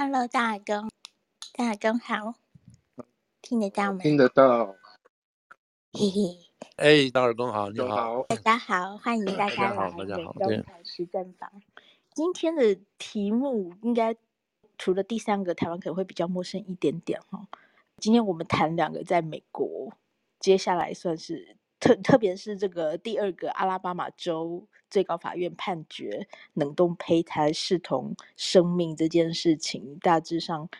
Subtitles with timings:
[0.00, 0.88] Hello，大耳公，
[1.54, 2.34] 大耳公好，
[3.42, 3.98] 听得到吗？
[4.00, 4.76] 听得到。
[5.92, 6.38] 嘿嘿，
[6.76, 11.50] 哎，大耳公好，你好，大家好，欢迎大家来美东台实证房。
[12.14, 14.14] 今天的题目应该
[14.78, 17.48] 除了第三个，台湾可能会比较陌生一点点哈。
[17.96, 19.92] 今天我们谈两个在美国，
[20.38, 24.66] 接下来算是特，特别是这个第二个阿拉巴马州。
[24.90, 30.70] 最高法院判决冷冻胚胎视同生命这件事情，大致上，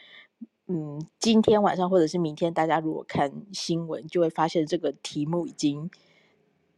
[0.67, 5.91] 嗯，今天晚上或者是明天，大家如果看新闻，就会发现这个题目已经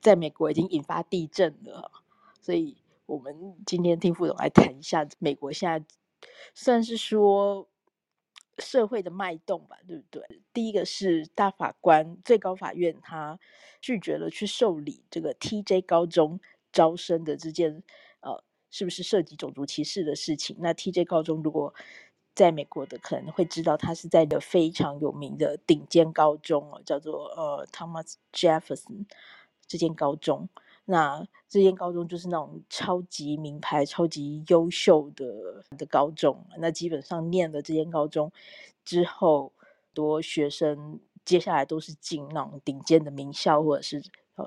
[0.00, 1.92] 在美国已经引发地震了。
[2.40, 5.86] 所以，我们今天听副总来谈一下美国现在
[6.52, 7.68] 算是说
[8.58, 10.22] 社会的脉动吧，对不对？
[10.52, 13.38] 第一个是大法官最高法院他
[13.80, 16.40] 拒绝了去受理这个 TJ 高中。
[16.72, 17.82] 招生的这件，
[18.20, 20.56] 呃，是不是涉及种族歧视的事情？
[20.60, 21.74] 那 TJ 高中如果
[22.32, 29.06] 在美国的可能会知道，它是在一个非常有名的顶尖高中哦，叫做呃 Thomas Jefferson
[29.66, 30.48] 这间高中。
[30.90, 36.46] 那这间高中就是那种超级名牌、超级优秀的的高中。
[36.58, 38.30] 那基本上念了这间高中
[38.84, 39.52] 之后，
[39.94, 44.02] 多学生接下来都是进那种顶尖的名校，或者是。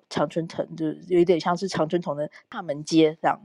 [0.09, 3.39] 常春藤就有点像是常春藤的大门街这样。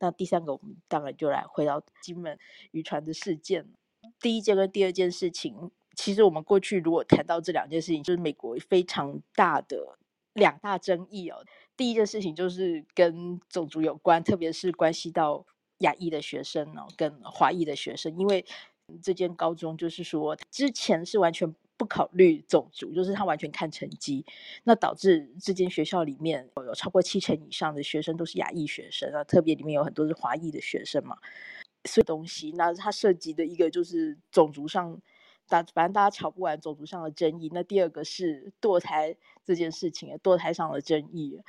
[0.00, 2.36] 那第三个，我们当然就来回到金门
[2.72, 3.64] 渔船的事件。
[4.18, 9.96] 第一件跟第二件事情，其实我们过去如果谈到这两件事情，就是美国非常大的
[10.32, 11.44] 两大争议哦。
[11.76, 15.44] 第一件事情就是跟种族有关，特别是关系到
[15.78, 18.44] 亚裔的学生哦，跟华裔的学生，因为
[19.02, 21.54] 这间高中就是说之前是完全。
[21.78, 24.24] 不考虑种族，就是他完全看成绩，
[24.64, 31.18] 那导致这间学校里面有超过七成以上的学生都是亚裔学生啊，特别里面有很多是华裔的学生嘛，
[31.84, 34.98] 所以东西，那它涉及的一个就是种族上，
[35.48, 41.40] 大反正大家吵不完种族上的争议，那第二个是堕胎这件事情，堕胎上的争议。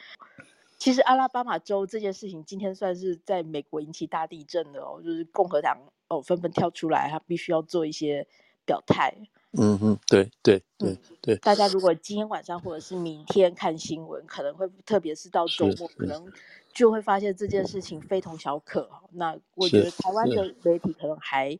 [0.77, 5.75] 其实阿拉巴马州这件事情今天算是在美国引起大地震的哦，就是共和党
[6.07, 8.27] 哦纷纷跳出来，他必须要做一些
[8.63, 9.11] 表态。
[9.53, 11.35] 嗯哼，对对对对。
[11.37, 16.31] 大家如果今天晚上或者是明天看新闻，可能会特别是到周末，可能
[16.71, 18.87] 就会发现这件事情非同小可。
[19.13, 21.57] 那我觉得台湾的媒体可能还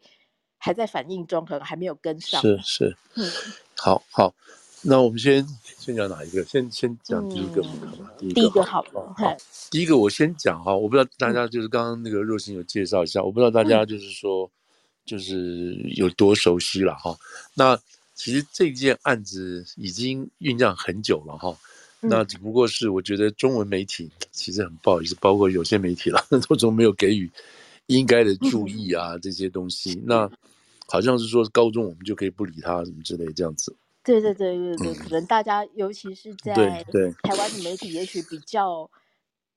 [0.57, 2.41] 还在反应中，可能还没有跟上。
[2.41, 3.29] 是是，嗯，
[3.75, 4.33] 好好，
[4.81, 5.47] 那我们先
[5.77, 6.43] 先讲哪一个？
[6.45, 7.61] 先先讲第一个，
[8.21, 9.13] 嗯、第一个好了。
[9.17, 9.37] 好，
[9.69, 14.45] 第一个我先讲哈，我不知道大家就是刚刚那个若心有介绍一下，我不知道大家就是说。
[14.45, 14.51] 嗯
[15.07, 17.17] 就是有多熟悉了哈，
[17.53, 17.79] 那
[18.13, 21.57] 其实这件案子已经酝酿很久了哈，
[22.01, 27.31] 那只不过是我觉得中文媒体其实很不好意思，包括有些媒体了， 都总没有给予
[27.85, 30.29] 应该的注意啊这些东西，那
[30.87, 33.75] 好像是说高中我们就可以不理他什么之类这样子。
[34.03, 38.89] 对对对对对，可能大家尤其是在台湾的媒体，也许比较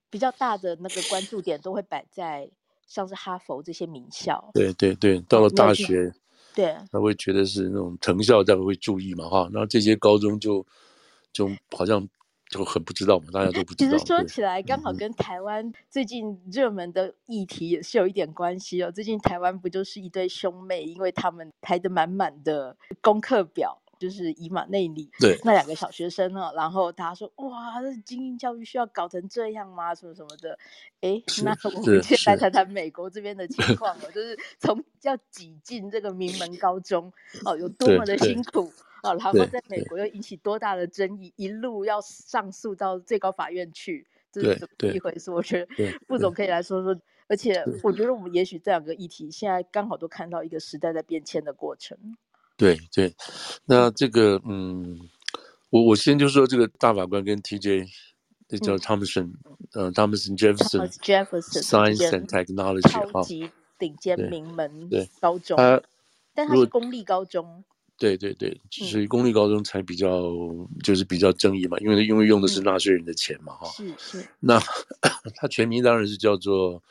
[0.09, 2.49] 比较大的那个关注点都会摆在。
[2.87, 6.13] 像是哈佛这些名校，对对对，到了大学，
[6.53, 9.49] 对，他会觉得是那种藤校，大家会注意嘛哈。
[9.53, 10.65] 然后这些高中就
[11.31, 12.05] 就好像
[12.51, 13.97] 就很不知道嘛，大家都不知道。
[13.97, 18.91] 其实说起来，刚好跟台湾最近热门的议题也是有一点关系哦。
[18.91, 23.79] 最近台湾不就是一对兄妹，因为他们排得满满的功课表。
[24.01, 29.93] 就是以马内利，对那两个小学生呢，然后他说：“哇，这精英教育需要搞成这样吗？
[29.93, 30.57] 什么什么的？”
[31.01, 37.13] 哎，那我们先来谈谈美国这边的情况了，就是从要挤进这个名门高中
[37.45, 38.73] 哦，有多么的辛苦
[39.03, 45.31] 哦，然后在美国又引起多大的争议，一路要上诉到最高法院去，这是怎么一回事？
[45.31, 45.67] 我觉得
[46.07, 46.99] 副总可以来说说。
[47.27, 51.97] 而且我觉得我们也许这两个议题现在刚好都看到一个时代在变迁的过程。
[52.57, 53.15] 对对，
[53.63, 54.99] 那这个嗯，
[55.69, 57.87] 我我先就说这个大法官跟 TJ，
[58.49, 59.31] 那叫 Thomason，
[59.75, 60.89] 嗯，Thomas Jefferson
[61.63, 63.49] Science and Technology，超级
[63.79, 64.89] 顶尖名门
[65.21, 65.55] 高中，
[66.35, 67.63] 但他是公立高中。
[68.01, 70.23] 对对对，所以公立高中才比较
[70.81, 73.69] 就是比较争议嘛，因为因为用的是纳税人的钱嘛，哈。
[73.69, 74.27] 是是。
[74.39, 74.59] 那
[75.35, 76.81] 他全名当然是叫做。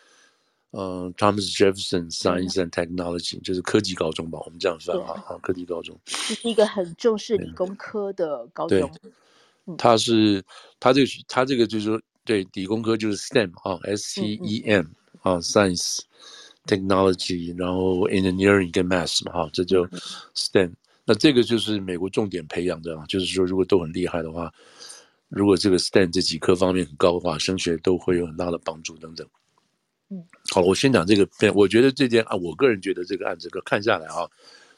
[0.72, 8.88] 呃，Thomas Jefferson Science and Technology，嗯，就是科技高中吧，我们这样翻啊，啊，科技高中，这是一个很重视理工科的高中。
[9.66, 10.40] 对，他是
[10.78, 14.86] 他这个他这个就是说，对，理工科就是 STEM 啊，S T E M
[15.22, 16.02] 啊，Science
[16.66, 19.84] Technology，然后 Engineering 跟 Math 嘛，哈，这就
[20.36, 20.74] STEM。
[21.10, 24.48] 那这个就是美国重点培养的啊，就是说如果都很厉害的话，
[25.28, 29.26] 如果这个 STEM 这几科方面很高的话，升学都会有很大的帮助等等。
[30.10, 34.22] 嗯，好，我先讲这个，我觉得这件啊，我个人觉得这个案子看下来啊，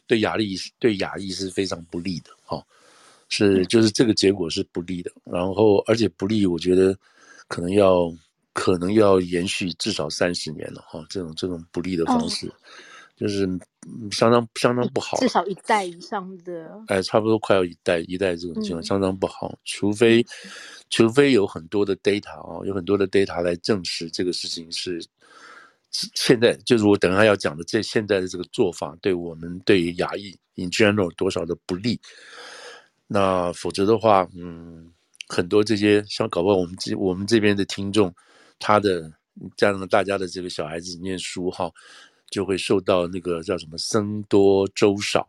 [0.07, 2.65] 对亚丽对亚裔是非常不利的，哈，
[3.29, 6.97] 是就是这个结果是不利的，然后而且不利，我觉得
[7.47, 8.11] 可能要
[8.55, 12.47] 可能要延续至少三十年了，哈，这种这种不利的方式。
[12.47, 12.55] 哦
[13.23, 13.47] 就是
[14.11, 20.27] 相当相当不好，至少一代以上的，哎，差不多快要一代一代这种情况相当不好，除非
[20.91, 25.01] 除非有很多的 data 啊，有很多的 data 来证实这个事情是
[25.93, 32.01] 现在就是我等下要讲的这现在的这个做法对我们对于牙医 in general 有多少的不利，
[33.07, 34.91] 那否则的话，嗯，
[35.29, 38.13] 很多这些像搞不好我们这我们这边的听众，
[38.59, 39.09] 他的
[39.57, 41.71] 加上大家的这个小孩子念书哈。
[42.33, 45.29] 就会受到那个叫什么“僧多粥少”，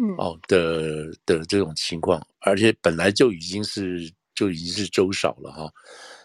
[0.00, 5.70] 嗯哦的的这种情况，而且本来就已经是就已经是粥少了哈，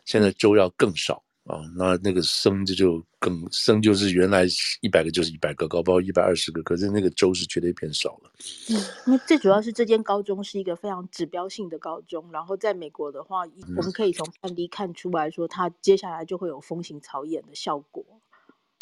[0.06, 4.45] 现在粥要更少啊，那那个僧这就更僧就是原来
[4.81, 8.31] 一百个就是一百个，搞不好一百二十个，可是那个粥是绝对变少了。
[8.69, 8.77] 嗯，
[9.07, 13.41] 那最主要是这间高中是一个非常指标性的高中，然后在美国的话，
[13.75, 18.06] 我们可以从案例看出来说，它接下来就会有风行草偃的效果。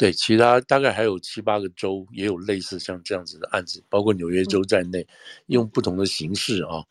[0.00, 5.06] 对，其他大概还有七八个州也有类似像这样子的案子，包括纽约州在内，
[5.48, 6.82] 用不同的形式啊，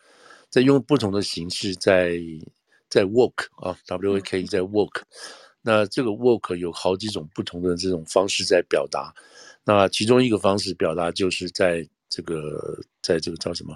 [0.48, 2.20] 在用不同的形式在
[2.88, 5.02] 在 work 啊，W A K 在 work，
[5.64, 9.12] 那这个 work 有好几种不同的这种方式在表达，
[9.64, 13.76] 那其中一个方式表达就是在这个在这个叫什么，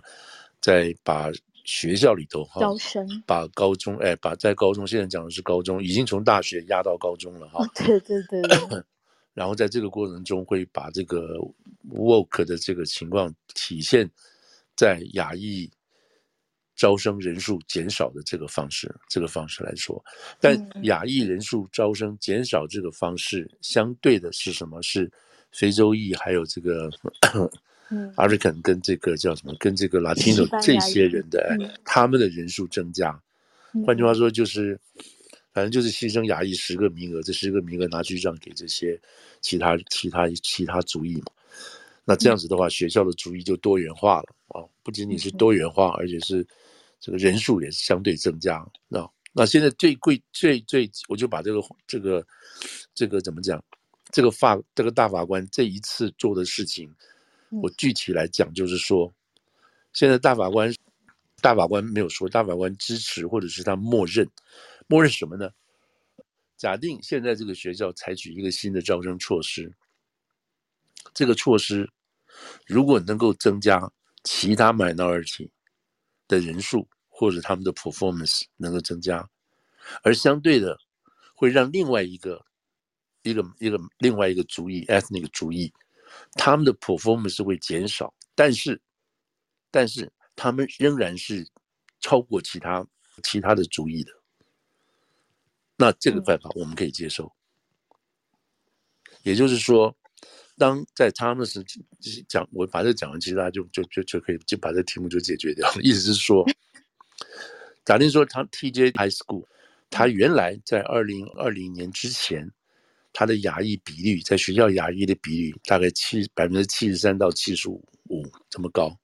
[0.62, 1.32] 在把
[1.66, 8.40] 学校里头哈，招生，把高中哎，把在高中现在讲的是高中，已经从大学压到高中了哈，对对对。
[9.34, 11.38] 然后在这个过程中，会把这个
[11.90, 14.08] woke 的这个情况体现
[14.76, 15.68] 在亚裔
[16.76, 20.04] 招生人数减少的这个方式，这个方式来说，
[20.40, 24.82] 但亚裔人数招生减少这个方式，相对的是什么？
[24.84, 25.12] 是
[25.52, 26.92] 非洲裔还有这个
[28.16, 29.56] African 跟这个叫什么？
[29.60, 33.20] 跟这个 Latino 这些人的他们的人数增加。
[33.86, 34.80] 换句话说，就是。
[35.54, 39.00] 反正就是牺牲亚裔十个名额，这十个名额拿去让给这些
[39.40, 41.32] 其他其他其他族裔嘛。
[42.04, 44.66] 那这样子的话，学校的族裔就多元化了啊！
[44.82, 46.46] 不仅仅是多元化，而且是
[47.00, 48.66] 这个人数也是相对增加。
[48.90, 52.26] 那那现在最贵最最，我就把这个这个
[52.94, 53.64] 这个怎么讲？
[54.12, 56.92] 这个法这个大法官这一次做的事情，
[57.62, 59.14] 我具体来讲就是说，
[59.94, 60.74] 现在大法官
[61.42, 64.28] 大法官没有说，大法官支持或者是他默认。
[64.94, 65.50] 默认什么呢？
[66.56, 69.76] 假定现在这个学校采取一个新的招生措施，
[71.16, 71.90] 这个措施
[72.68, 73.92] 如果能够增加
[74.24, 75.50] 其他 minority
[76.28, 79.28] 的人数，或者他们的 performance 能够增加，
[80.04, 80.78] 而相对的
[81.34, 82.46] 会让另外一个
[83.24, 85.74] 一个一个另外一个族裔 ethnic 族裔，
[86.34, 88.80] 他们的 performance 会减少，但是
[89.72, 91.50] 但是他们仍然是
[92.00, 92.86] 超过其他
[93.24, 94.12] 其他的族裔的。
[95.84, 97.30] 那这个办法我们可以接受，
[99.24, 99.94] 也就是说，
[100.58, 101.62] 当在他们是
[102.26, 105.82] 讲，我把这讲完，其实大家就就就就可以就把这题目就解决掉了。
[105.82, 106.46] 意思是说，
[107.84, 109.46] 假定说他 TJ High School，
[109.90, 112.50] 他原来在二零二零年之前，
[113.12, 118.98] 他的牙医比率在学校牙医的比例大概七百分之七十三到七十五五这么高，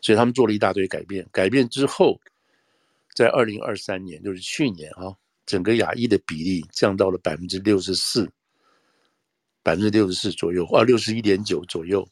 [0.00, 1.28] 所以他们做了一大堆改变。
[1.32, 2.20] 改变之后，
[3.16, 5.12] 在二零二三年，就是去年啊。
[5.50, 8.30] 整个亚裔的比例降到了百分之六十四，
[9.64, 12.08] 百分之六十四左右，啊，六十一点九左右。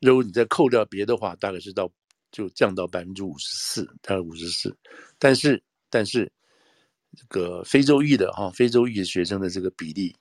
[0.00, 1.88] 如果你再扣掉别的话，大概是到
[2.32, 4.76] 就降到百分之五十四，大概五十四。
[5.20, 6.32] 但是，但是
[7.16, 10.16] 这个非洲裔的哈，非洲裔的学生的这个比例，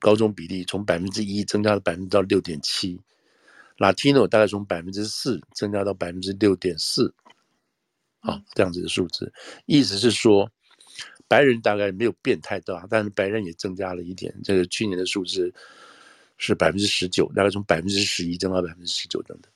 [0.00, 3.00] 高中比例从百分之一增加了百分之到六点七
[3.76, 7.14] ，Latino 大概从百分之四增加到百分之六点四，
[8.18, 9.32] 啊，这样子的数字，
[9.64, 10.50] 意思是说。
[11.28, 14.34] 白人大概没有变太大，但是白人也增加了一点。
[14.42, 15.52] 这个去年的数字
[16.38, 19.52] 是百分之十九，大概从百分之十一增到百分之十九等等。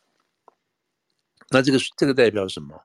[1.48, 2.78] 那这个这个代表什么？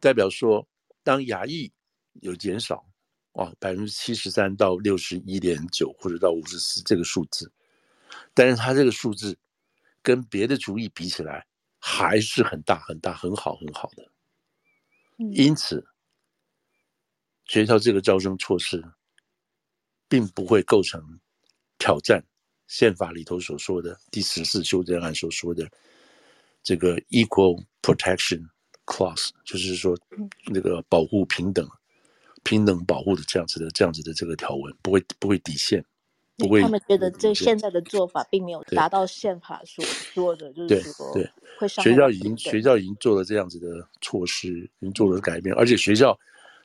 [0.00, 0.66] 代表说，
[1.04, 1.72] 当牙裔
[2.14, 2.84] 有减少，
[3.32, 7.50] 啊，百分之七十三到六十一点九，或者到五十四这个数字，
[8.34, 9.38] 但是他这个数字
[10.02, 11.46] 跟别的族裔比起来
[11.78, 14.10] 还是很大很大很好很好的，
[15.30, 15.86] 因此。
[17.48, 18.82] 学校这个招生措施，
[20.08, 21.02] 并不会构成
[21.78, 22.24] 挑战
[22.66, 25.68] 宪法里头所说的第十四修正案所说的
[26.62, 28.46] 这个 equal protection
[28.86, 29.98] clause，就是说
[30.46, 31.68] 那个保护平等、
[32.44, 35.84] 平等保护的这样子的这样子的这个条文，不会不会抵宪。
[36.36, 36.62] 不会。
[36.62, 41.28] 他们觉得这现在的做法并没有达到宪法所说的，就是说对，
[41.58, 46.16] 会学校已经学校已经做了这样子的措施，已经做了改变，而且学校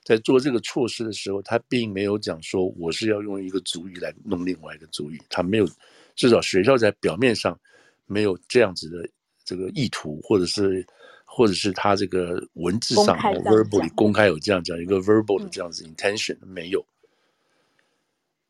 [0.03, 5.67] 在做这个措施的时候，他并没有讲说我是要用一个主语来弄另外一个主语，他没有，
[6.15, 7.57] 至少学校在表面上
[8.05, 9.10] 没有这样子的
[9.45, 10.86] 这个意图，或者是
[11.25, 16.86] 或者是他这个文字上 verbally 公开有这样讲一个 verbal 的这样子 intention、嗯、没有。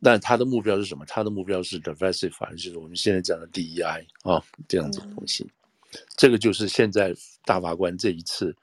[0.01, 1.05] 但他的目标是什么？
[1.05, 5.45] 他的目标是 diversify，就是我们现在讲的 DEI 啊，这样子的东西。
[5.45, 8.53] 嗯、这个就是现在大法官这一次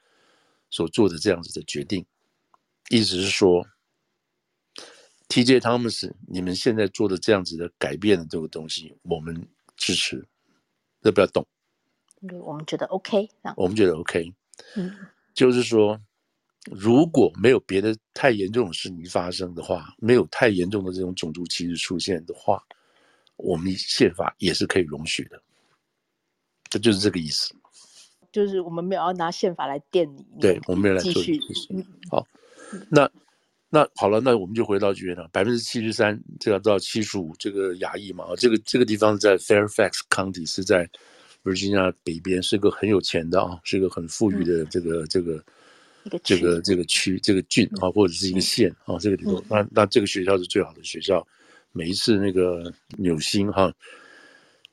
[0.69, 2.05] 所做的这样子的决定，
[2.91, 3.67] 意思是说
[5.29, 10.29] ，TJ Thomas，你们现在做的这样子的改变的这个东西，我们支持，
[11.01, 11.47] 要不要动？
[12.43, 14.35] 我们觉得 OK，我们觉得 OK，
[14.77, 14.95] 嗯，
[15.33, 15.99] 就是说。
[16.71, 22.63] 如果没有别的太严重的事情发生的话，没有太严重的这种种族歧视出现的话，
[23.37, 25.43] 我们宪法也是可以容许的。
[26.69, 27.55] 这就是这个意思。
[28.31, 30.23] 就是我们没有要拿宪法来垫你。
[30.39, 31.87] 对，我们没有来做继续。
[32.11, 32.27] 好，
[32.89, 33.11] 那
[33.69, 35.29] 那好了，那我们就回到剧院了。
[35.33, 40.89] 百分之七十三，这要到七十五，这个亚裔嘛，这个这个地方在 Fairfax County 是在
[41.45, 45.45] Virginia 北边，是个很有钱的啊，是一个很富裕的这个、嗯、这个。
[46.25, 51.25] 这个这个区这个郡啊，或者是一个县啊，这个地方，那那这个学校是最好的学校。
[51.73, 53.71] 每一次那个纽新哈，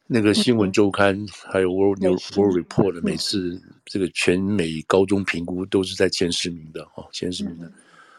[0.08, 7.70] 那个新闻周刊还有 World New World Report 的，每次这个全美高中评估都是在前十名的哈，前十名的。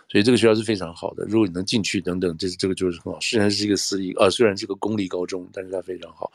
[0.09, 1.25] 所以这个学校是非常好的。
[1.27, 3.21] 如果你能进去等等，这这个就是很好。
[3.21, 6.33] 虽然是一个私立啊，虽然是个公立高中，但是它非常好。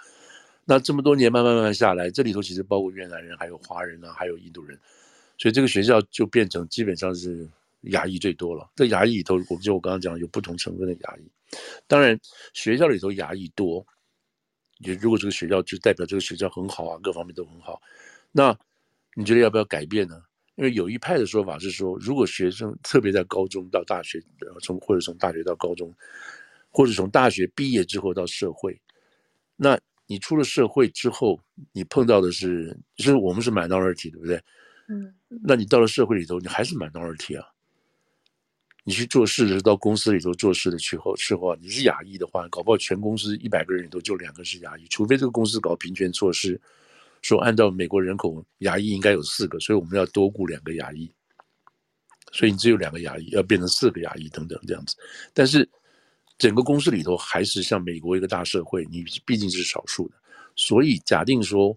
[0.64, 4.80] 那这么多年慢慢慢慢下来，这里头其实包括越南人，还有华人啊，还有印度人。
[5.38, 7.50] 所以这个学校就变成基本上是
[7.82, 8.70] 牙医最多了。
[8.76, 11.58] 这牙医里头，我就我刚刚讲有不同成分的牙医。
[11.88, 12.18] 当然，
[12.54, 13.86] 学校里头牙医多，
[14.78, 17.82] 也如果这个学校就代表这个学校很好啊，各方面都很好。
[18.32, 18.56] 那
[19.16, 20.22] 你觉得要不要改变呢？
[20.56, 24.22] 因为有一派的说法是说，如果学生特别在高中到大学，
[24.62, 25.94] 从或者从大学到高中，
[26.70, 28.80] 或者从大学毕业之后到社会，
[29.56, 31.40] 那你出了社会之后，
[31.72, 34.42] 你碰到的是，就是我们是 minority，对不对？
[34.90, 37.48] 嗯，那你到了社会里头，你还是 minority 啊。
[38.84, 46.60] 你去做事的时候，到公司里头做事的时候，事后啊，你是亚裔的话，搞不好全公司一百个人里头就两个是亚裔，除非这个公司搞平权措施，
[47.24, 51.12] 说按照美国人口，牙医应该有四个，所以我们要多雇两个牙医，
[52.32, 54.96] 所以你只有两个牙医，要变成四个牙医等等这样子。
[55.34, 55.68] 但是
[56.38, 60.16] 整个公司里头还是像美国一个大社会，你毕竟是少数的，
[60.56, 61.76] 所以假定说。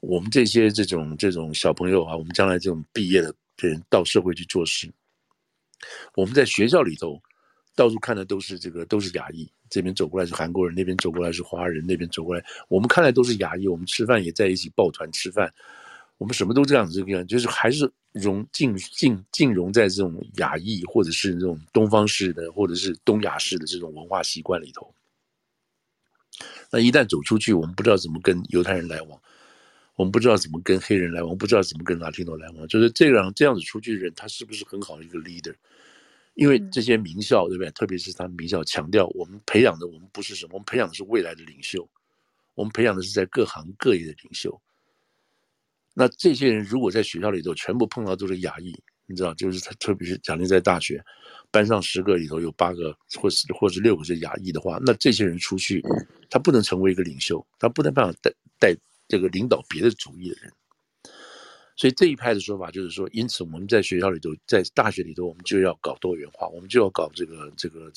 [0.00, 4.92] 我们这些这种这种小朋友啊，我们将来这种毕业的人到社会去做事，
[6.14, 7.20] 我们在学校里头
[7.76, 15.52] 到处看的都是这个都是亚裔，这边走过来是韩国人，那边走过来是华人，那边走过来，我们看来都是亚裔，我们吃饭也在一起抱团吃饭，
[16.18, 24.92] 我们什么都这样子这样，就是还是融进进进融在这种亚裔或者是这种东方式的或者是东亚式的这种文化习惯里头。
[26.70, 29.20] 那一旦走出去，我们不知道怎么跟犹太人来往。
[29.94, 35.54] 我们不知道怎么跟黑人来往，不知道怎么跟拉丁裔来往，就是这样这样子出去的人，他是不是很好的一个 leader？
[36.36, 37.70] 因为这些名校，对不对？
[37.72, 41.88] 特别是他们名校强调，我们培养的我们不是什么，我们培养的是未来的领袖，
[42.54, 44.58] 我们培养的是在各行各业的领袖。
[45.92, 48.72] 那这些人如果在学校里头全部碰到都是亚裔，
[49.06, 51.04] 你知道，就是他特别是假定在大学
[51.50, 55.82] 班上十个里头有八个或是或是六个是亚裔的话，那这些人出去，
[56.30, 58.76] 他不能成为一个领袖，他不能办法带带。
[59.08, 60.52] 这个领导别的主义的人，
[61.76, 67.92] 所以这一派的说法就是说，因此我们在学校里头，在大学里头，我们就要搞多元化，我们就要搞这个这个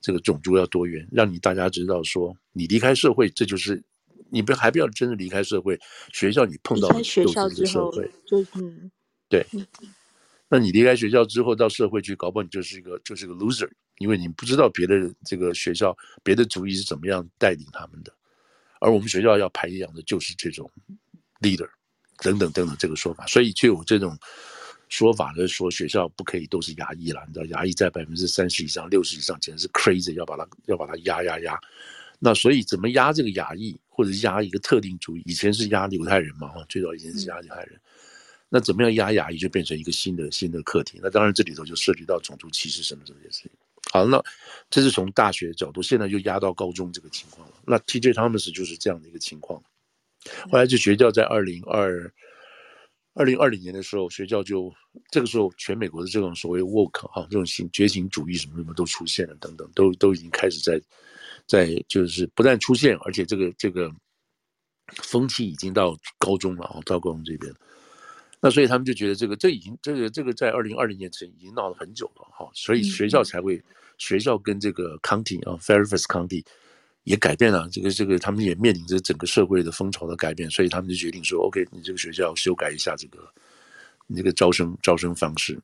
[0.00, 3.82] 这个种族要多元，让你大家知道说，你离开社会，这就是
[4.30, 5.78] 你不还不要真的离开社会，
[6.12, 7.92] 学校你碰到的学校之后，
[8.24, 8.90] 就嗯，
[9.28, 9.44] 对，
[10.48, 18.14] 那你离开学校之后到社会去，搞不好你就是一个就是一个 loser，因为你不知道别的这个学校别的主义是怎么样带领他们的。
[18.80, 20.70] 而我们学校要培养的就是这种
[21.40, 21.68] leader，
[22.22, 24.18] 等等等等这个说法，所以就有这种
[24.88, 31.58] 说法的说学校不可以都是牙医了，你知道牙医在百分之三十以上、六十以上，简直是 crazy，要把它要把它压压压。
[32.18, 35.22] 那所以怎么压这个亚裔，或者压一个特定主义？
[35.24, 37.80] 以前是压犹太人嘛，哈，最早以前是压犹太人。
[38.48, 40.98] 那怎么样压亚裔，就变成一个新的新的课题。
[41.02, 43.50] 那当然这里头就涉及到种族歧视什么这些事情。
[43.92, 44.20] 好，那
[44.68, 47.54] 这是从大学的角度，现在就压到高中这个情况了。
[47.64, 49.62] 那 TJ Thomas 就是这样的一个情况。
[50.50, 52.12] 后来就学校在二零二
[53.14, 54.72] 二零二零年的时候，学校就
[55.10, 60.80] 这个时候全美国的这种所谓 woke 哈，这种新觉醒主义什么什么都出现了，等等，都都已经开始在
[61.46, 63.90] 在就是不但出现，而且这个这个
[65.02, 67.52] 风气已经到高中了啊，到高中这边。
[68.40, 73.64] 那所以他们就觉得这个这已经这个这个在二零二零年前已经闹了很久了哈，所以学校才会、嗯、
[73.98, 76.44] 学校跟这个 county 啊 Fairfax County
[77.08, 83.18] 也改变了这个这个他们也面临着整个社会的风潮的改变，所以他们就决定说 OK，你这个学校修改一下这个
[84.06, 85.58] 你这个招生招生方式。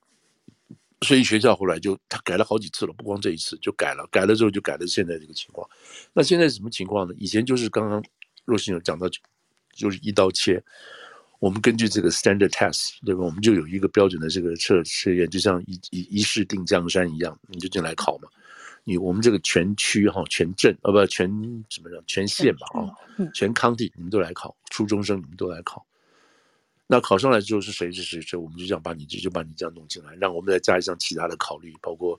[1.02, 5.68] 所以学校后来就他改了好几次了，不光这一次就改了，改了之后就改了现在这个情况。
[6.14, 7.14] 那现在什么情况呢？
[7.18, 8.02] 以前就是刚刚
[8.46, 9.06] 若星有讲到，
[9.74, 10.64] 就是一刀切。
[11.40, 13.22] 我们根据这个 standard test，对吧？
[13.22, 18.28] 我们就有一个标准的这个测测验，就像一一一试定江山一样，你就进来考嘛。
[18.84, 21.28] 你我们这个全区哈，全镇啊不全
[21.70, 22.86] 什么叫，全县吧啊，
[23.34, 25.84] 全 county 你们都来考，初中生你们都来考。
[26.86, 32.16] 那考上来之后是谁是谁谁，我们就这样把你就就把你这样弄进来，让我们再加一项其他的考虑，包括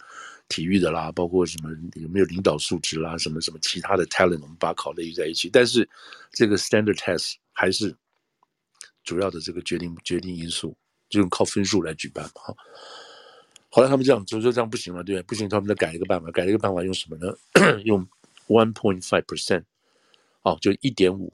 [0.50, 5.50] 体育的啦，包括什么有没有领导素质啦，什么什么其他的 talent，我们把它考虑在一起。
[5.50, 5.88] 但是
[6.32, 7.96] 这个 standard test 还是。
[9.04, 10.76] 主要的这个决定决定因素，
[11.10, 12.32] 就用靠分数来举办嘛。
[12.34, 12.56] 哈，
[13.76, 17.36] 后来他们这样就说这样不行了，对，不行，他们再改一个办法，改一个办法用什么呢？
[17.84, 18.08] 用
[18.48, 19.64] one point five percent，
[20.44, 21.34] 哦，就一点五，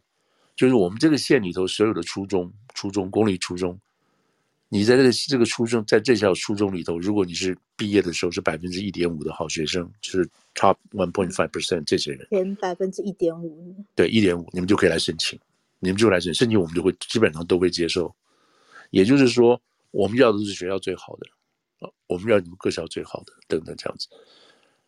[0.55, 3.79] 就是我们这个县里头所有的初中、初中公立初中，
[4.69, 15.39] 你在这个这个初中，在这校初中里头，如果你是毕业的时候是百分之一点五的好学生，就是 top one point five percent 这些人，前百分之一点五，对，一点五，你们就可以来申请。
[15.79, 18.11] 你们就来申申请，我们就会基本上都会接受。
[18.89, 21.27] 也就是说，我们要的是学校最好的，
[21.81, 24.07] 啊，我们要你们各校最好的，等等这样子。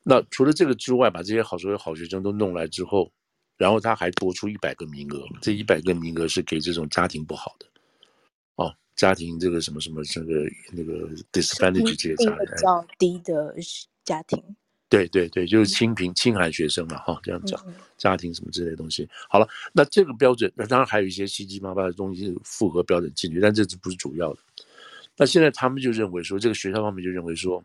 [0.03, 3.12] 那除了这个之外，把这些好所有好学生都弄来之后，
[3.57, 7.65] 然后他还多出一百个名额，这一百个名额是给这种家庭不好的，
[8.55, 13.56] 哦，家庭这个什么什么这个那个 disadvantage 这些家庭比较低的
[14.03, 14.41] 家庭。
[14.89, 17.60] 对对对，就是清贫、清寒学生了哈，这样讲，
[17.97, 19.10] 家庭什么之类的东西。
[19.27, 24.39] 好了，那这个标准，那当然还有一些七七八八的东西符合标准进去，但这只不是主要的。
[25.17, 27.63] 那现在他们就认为说，这个学校方面就认为说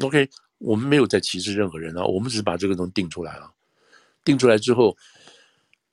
[0.00, 3.50] ，OK，我们没有在歧视任何人啊，我们只是把这个东西定出来了，
[4.24, 4.96] 定出来之后，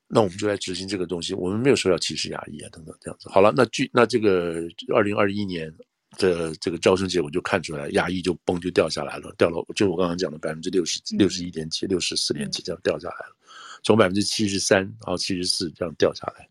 [0.08, 3.30] 那我们就来执行这个东西，我们没有说要歧视亚裔啊等等这样子。
[3.30, 4.63] 好了，那据那这个
[4.94, 5.74] 二零二一年。
[6.18, 13.36] 的这个招生结果就看出来，亚裔就崩就掉下来了，掉了，就我刚刚讲的百分之六十六十一点几，六十四点几这样掉下来了，
[13.84, 16.48] 从百分之七十三然后七十四这样掉下来。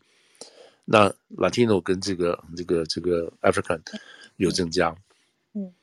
[0.85, 3.81] 那 Latino 跟这个这个这个 African
[4.37, 4.95] 有增加，
[5.53, 5.73] 嗯，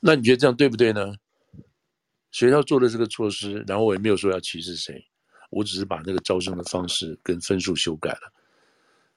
[0.00, 1.14] 那你觉得这样对不对呢？
[2.30, 5.04] 学校做的这个措施，然后我也没有说要歧视谁，
[5.50, 8.32] 我只是把那个招生的方式跟分数修改了。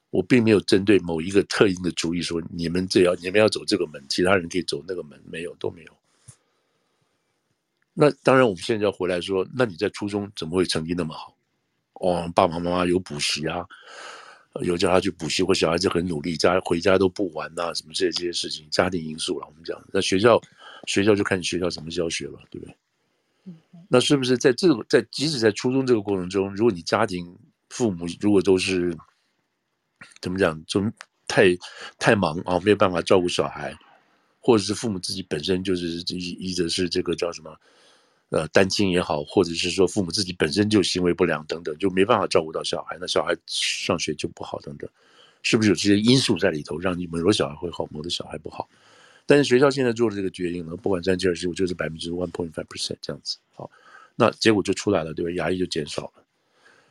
[0.09, 5.97] 我并没有针对某一个特定的主意说，你们这要你们要走这个门，其他人可以走那个门，没有都没有。
[7.93, 11.35] 那当然，我们现在要回来说，那你在初中怎么会成绩那么好？
[11.93, 13.65] 哦，爸爸妈妈有补习啊，
[14.61, 19.47] 有叫他去补习，或小孩子很努力，家回家都不玩呐，什么这些这些事情，家庭因素了。
[19.47, 20.41] 我们讲，那学校
[20.87, 22.75] 学校就看你学校怎么教学了，对不对？
[23.89, 27.37] 那是不是在这个在即使在初中这个过程中，如果你家庭
[27.69, 28.97] 父母如果都是
[30.21, 30.63] 怎么讲？
[30.65, 30.81] 就
[31.27, 31.55] 太
[31.97, 33.75] 太忙啊，没有办法照顾小孩，
[34.39, 37.55] 或者是父母自己本身就是一一直是这个叫什么
[38.29, 44.89] 呃单亲也好，或者是说父母自己本身就行为不良等等，就没办法照顾到小孩，那小孩上学就不好等等，
[45.43, 48.67] 是不是有这些因素在里头，让你某的小孩会好，某的小孩不好？
[49.25, 53.69] 但是学校现在做了这个决定呢，不管三七二十一，就是百分之 one point five percent 这样子，好，
[54.15, 55.31] 那结果就出来了，对吧？
[55.31, 56.23] 牙医就减少了。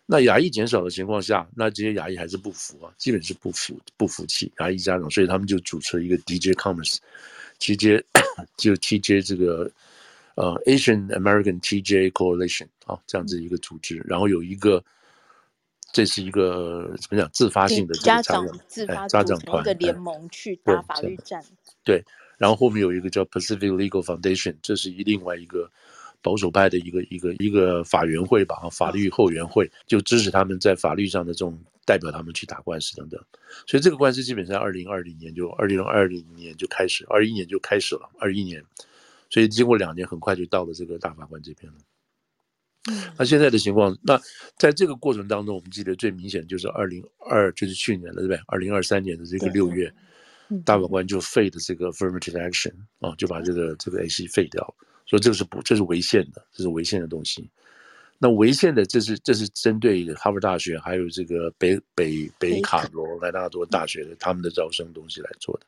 [0.06, 8.02] 那牙医减少的情况下，那这些牙医还是不服啊，基本是不服不服气牙医家长，所以他们就组成一个 DJ Commerce，TJ
[8.56, 9.70] 就 TJ 这个
[10.34, 14.82] 呃 Asian American TJ Coalition 啊这样子一个组织，然后有一个
[15.92, 21.44] 这是一个怎么讲自发性的家长自发家长团的联盟去打法律战，
[21.84, 22.04] 对，
[22.38, 25.70] 然后后面有一个叫 Pacific Legal Foundation，这是一另外一个。
[26.22, 33.22] 保守派的一个一个一个法援会吧，法律后援会就支持他们在法律上的这种代表他们去打官司等等，
[33.66, 38.64] 所以这个官司基本上二零二零年就二零二零年就开始，二一年就开始了，二一年，
[39.34, 41.78] 所以经过两年很快就到了这个大法官这边了。
[43.18, 44.16] 那现在的情况，那
[44.56, 48.40] 在这个过程当中，我们记得最明显就是二零二就是去年的，对不对？
[48.46, 49.92] 二零二三年的这个六月，
[50.64, 54.74] 大法官就废的这个 affirmative action 啊，就把这个这个 AC 废掉了。
[55.06, 57.50] 说这个是不，这是违宪的，这是违宪的东西。
[58.18, 65.66] 那违宪的，这是这是针对哈佛大学还有这个北北北卡罗来纳多大学的他们的招生东西来做的。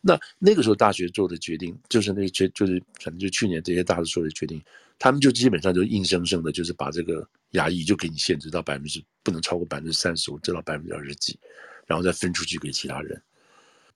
[0.00, 4.62] 那那个时候大学做的决定，就是那决就是反正就去年这些大学做的决定，
[4.98, 11.38] 他们就基本上就硬生生的，就是把这个牙医就给你限制到百分之不能超过百分之三十五，至到百分之二十几，
[11.86, 13.20] 然后再分出去给其他人。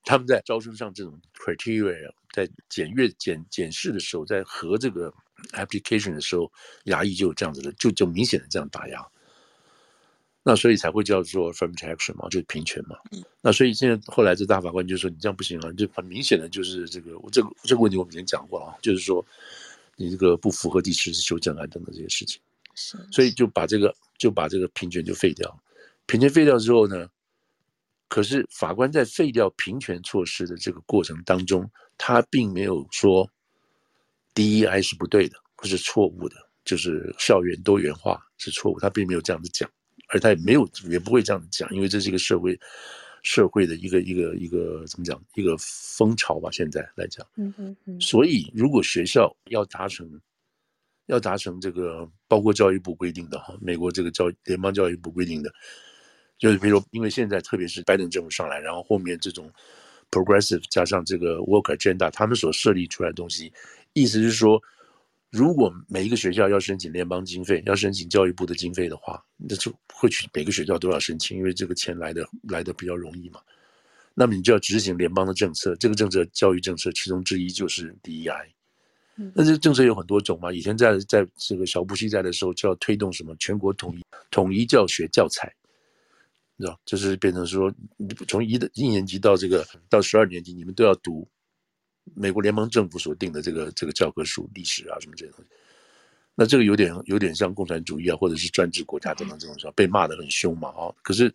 [0.04, 5.12] 他们在招生上这种 criteria，在检阅检检视的时候，在和这个
[5.52, 6.50] application 的时候，
[6.84, 9.04] 牙医就有这样子的，就就明显的这样打压。
[10.42, 12.96] 那所以才会叫做 affirmative action 嘛，就是平权嘛。
[13.42, 19.24] 那所以现在后来这大法官就说，你这样不行啊，就很明显的就是这个这个这个问题我们以前讲过了啊，就是说
[19.96, 22.40] 你这个不符合第十次修正案等等这些事情。
[22.74, 25.62] 是，所以就把这个就把这个平权就废掉。
[26.06, 27.06] 平权废掉之后呢，
[28.08, 33.30] 可是法官在废掉平权措施的这个过程当中，他并没有说
[34.34, 39.70] DEI 是不对的或是错误的，就是校园多元化是错误，他并没有这样子讲。
[40.12, 42.58] 而他也没有，也不会这样子讲，因为这是一个社会，
[43.22, 46.50] 社会的一个一个一个怎么讲，一个风潮吧。
[46.50, 48.00] 现在来讲，嗯嗯嗯。
[48.00, 50.20] 所以，如果学校要达成，
[51.06, 55.52] 要达成这个，包括教育部规定的哈，美国这个教联邦教育部规定的，
[56.38, 59.48] 就是比如说，因为现在特别是拜登政府上来，然后后面这种
[60.10, 63.52] progressive 加上这个 work agenda，他们所设立出来的东西，
[63.92, 64.60] 意思是说。
[65.32, 73.40] 如果每一个学校要申请联邦经费，要申请教育部的经费的话，那就会去每个学校都要申请，因为这个钱来的来的比较容易嘛。
[74.12, 78.44] 那么你就要执行联邦的政策，这个政策教育政策其中之一就是 DEI。
[79.32, 80.52] 那这个政策有很多种嘛。
[80.52, 85.48] 以前在在这个小布希在的时候，就要推动什么全国统一统一教学教材，
[86.56, 87.72] 你知道，就是变成说，
[88.26, 91.28] 从一的一年级到这个到十二年级，你们都要读。
[92.14, 95.50] 美国联邦政府所定的这个这个教科书、历史啊什么这些东西，
[96.34, 100.92] 那这个有点有点像共产主义啊，或者是专制国家等等这种说被骂的很凶嘛啊。
[101.02, 101.32] 可是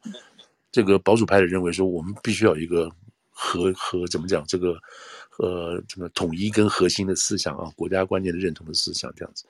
[0.71, 2.91] 这个保守派的认为说，我们必须要一个
[3.30, 4.78] 和和怎么讲这个
[5.38, 9.45] 呃什么统一跟核心的思想啊，国家观念的认同的思想这样子。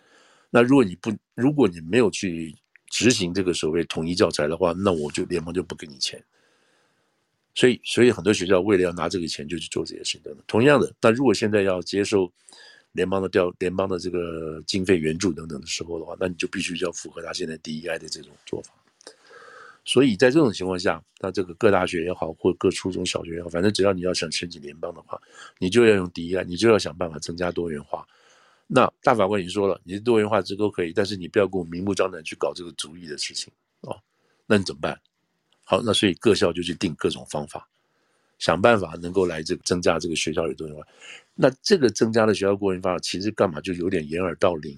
[0.50, 2.56] 那如果你不如果你没有去
[2.90, 6.24] 执行这个所谓统一教材的话，那我就联邦就不给你钱。
[7.56, 10.36] 所以，所以很多学校为了要拿这个钱，就去做这些事情。
[10.46, 12.32] 同样的，但如果现在要接受
[12.92, 18.74] 联邦的调、联邦的这个经费援助等等的时候的话，那你就必须要符合他现在 DEI 的这种做法。
[19.86, 25.22] 所以在这种情况下，那这个各大学也好，或各初中小学也好，反正只要你要想申请联邦的话，
[25.60, 28.06] 你就要用 DEI，你就要想办法增加多元化。
[28.68, 33.96] 那大法官已经说了，你的多元化这都可以，但是你不要给我明目张胆去搞这个族裔的事情哦。
[34.48, 35.00] 那你怎么办？
[35.68, 37.68] 好，那所以各校就去定各种方法，
[38.38, 40.84] 想办法能够来这个增加这个学校的多元化。
[41.34, 44.78] 那这个增加的学校多元化，其实干嘛就有点掩耳盗铃，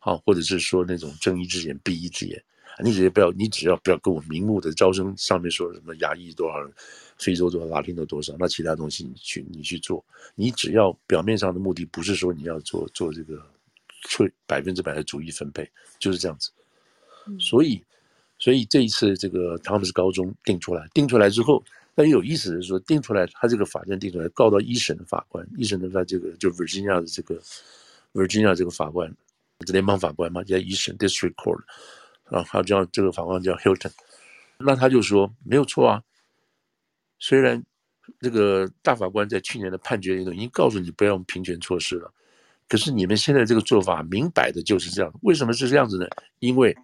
[0.00, 2.42] 好，或者是说那种睁一只眼闭一只眼。
[2.82, 6.72] 你只要不要，你只要不要跟我明目的招生上面说什么牙裔多少人，
[7.16, 10.04] 非洲多少，拉丁的多少，那其他东西你去你去做，
[10.34, 13.40] 你只要表面上的目的不是说你要做做这个，
[14.02, 16.50] 出百分之百的主义分配，就是这样子。
[17.38, 17.80] 所以。
[18.38, 21.62] 所以这一次，这个他们是高中定出来，定出来之后，
[21.94, 27.40] 但有意思的是说，定出来他这个法院定出来，告到一审的法官，一审的他这个就 Virginia 的这个
[28.12, 29.12] Virginia 这个法官，
[29.72, 31.60] 联邦法官嘛，叫一审 District Court，
[32.24, 33.90] 啊，他叫这个法官叫 Hilton，
[34.58, 36.02] 那他就说没有错啊，
[37.18, 37.60] 虽然
[38.20, 42.12] 这个大法官在去年的判决里头已经告诉你不要用平权措施了，
[42.68, 46.06] 可是你们现在这个做法明摆的就是这样，为什么是这样子呢？
[46.38, 46.76] 因为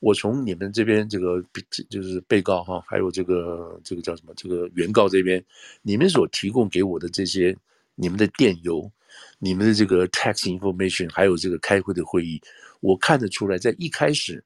[0.00, 1.42] 我从你们这边这个
[1.88, 5.42] 就是被告哈，还有这个这个叫什么这个原告这边，
[5.82, 7.56] 你们所提供给我的这些
[7.94, 8.90] 你们的电邮、
[9.38, 12.40] 你们的这个 tax information，还有这个开会的会议，
[12.80, 14.44] 我看得出来，在一开始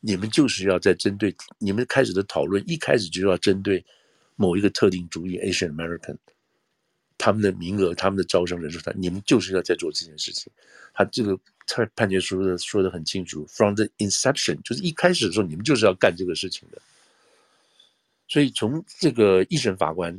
[0.00, 3.84] 你们就是要在针对你们开始的讨论，一开始就要针对
[4.36, 6.16] 某一个特定主义 Asian American。
[7.18, 10.52] 他们的名额，他们的招生人数，他你们就是要在做这件事情。
[10.94, 16.80] 他这个判判决书的说的很清楚，from the inception，就是一开始的时候，你们就是要干这个事情的。
[18.28, 20.18] 所以从这个一审法官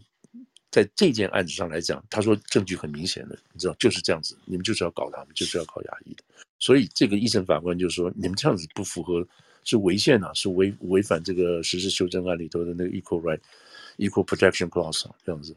[0.69, 6.23] 在这件案子上来讲，他说证据很明显的，你知道就是这样子，你们就是要搞他们，就是要搞亚裔的。
[6.59, 9.27] 所以这个一审法官就说，你们这样子不符合，
[9.63, 13.39] 是违宪啊，是违违反这个实施修正案里头的那个 equal right
[13.97, 15.55] equal protection clause 这样子。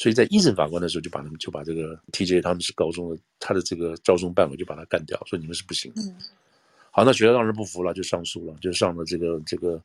[0.00, 6.00] 所以在一审法官的时候，就把他们就把这个 TJ 他们是高中的，他的这个招生办委就把他干掉，说你们是不行的。
[6.90, 9.78] 好，那学校当然不服了，就上诉了，就上了这个这个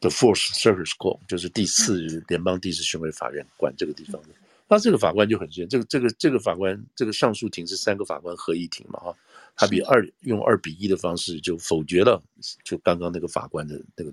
[0.00, 4.30] The Fourth Circuit Court，就是第四联邦第四巡回法院管这个地方的。
[4.66, 9.16] 那这个法官就很贱，这个这个这个法官这个上诉庭是三个法官合议庭嘛，哈，
[9.54, 12.20] 他比二用二比一的方式就否决了，
[12.64, 14.12] 就刚刚那个法官的那个，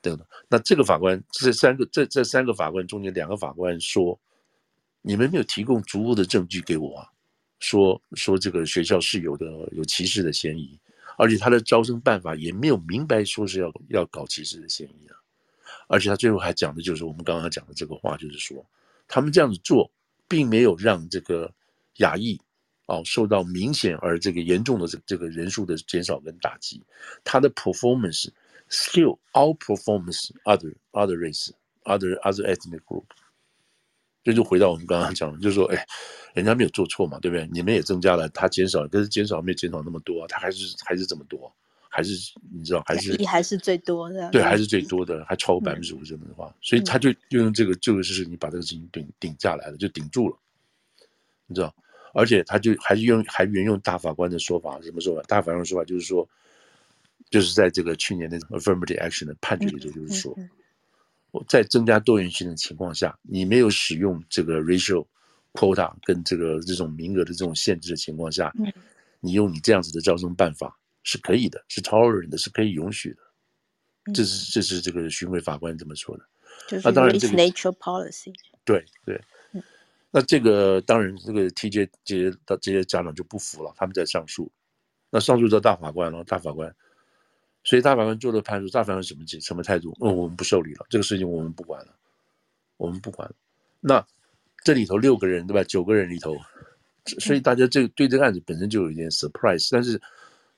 [0.00, 0.26] 对的。
[0.48, 4.18] 那这个法官这三个这这三个法官中间两个法官说。
[5.02, 7.08] 你们没有提供足够的证据给我啊，
[7.58, 10.78] 说说这个学校是有的有歧视的嫌疑，
[11.16, 15.16] 而且他的招生办法也没有明白说是要要搞歧视的嫌疑啊，
[15.88, 18.64] 而且他最后还讲的就是我们刚刚讲的这个话，就是说
[19.08, 19.90] 他们这样子做，
[20.28, 21.52] 并没有让这个
[21.96, 22.38] 亚裔
[22.86, 26.82] 哦受到明显而这个严重的这这个人数的减少跟打击，
[27.24, 28.28] 他的 performance
[28.68, 31.50] still outperforms other other race
[31.84, 33.04] other other ethnic group。
[34.30, 35.84] 这就回到我们刚刚讲的，就是说，哎，
[36.34, 37.48] 人家没有做错嘛，对不对？
[37.52, 41.52] 你们也增加了，他减少，可是减少没有减少那么多，他还是还是这么多，
[41.88, 42.12] 还是
[42.52, 50.36] 你知道，还是还是最多的，对，还是最多的，还超过百分之五十的话，所以他就用这个这个事情，你把这个事情顶顶下来了，就顶住了，
[51.46, 51.74] 你知道？
[52.14, 55.22] 而且他就还是用还沿用大法官的说法，什么说法？
[55.28, 56.28] 大法官的说法就是说，
[57.30, 60.36] 就是在这个去年的 affirmative action 的判决里头，就是说。
[61.48, 65.06] 在增加多元性的情况下，你没有使用这个 racial
[65.52, 68.72] quota 跟这个这种名额的这种限制的情况下，嗯、
[69.20, 73.22] 你用你这样子的招生办法是可以的，是 tolerant 的，是可以允许的。
[74.06, 76.24] 嗯、这是这是这个巡回法官这么说的。
[76.68, 78.32] 就是 race nature policy。
[78.64, 79.20] 对对。
[79.52, 79.62] 嗯、
[80.10, 84.50] 那这个当然，这个 TJ 这些这些家长就不服了，他们在上诉。
[85.10, 86.74] 那上诉到大法官了，大法官。
[87.62, 89.96] 所以大法官做了判决，大法官什么什么态度？
[90.00, 91.94] 嗯，我们不受理了，这个事情我们不管了，
[92.76, 93.34] 我们不管了。
[93.80, 94.06] 那
[94.64, 95.62] 这里头六个人对吧？
[95.64, 96.36] 九个人里头，
[97.18, 100.00] 所以大家这对这个案子本身就有一点 surprise，但是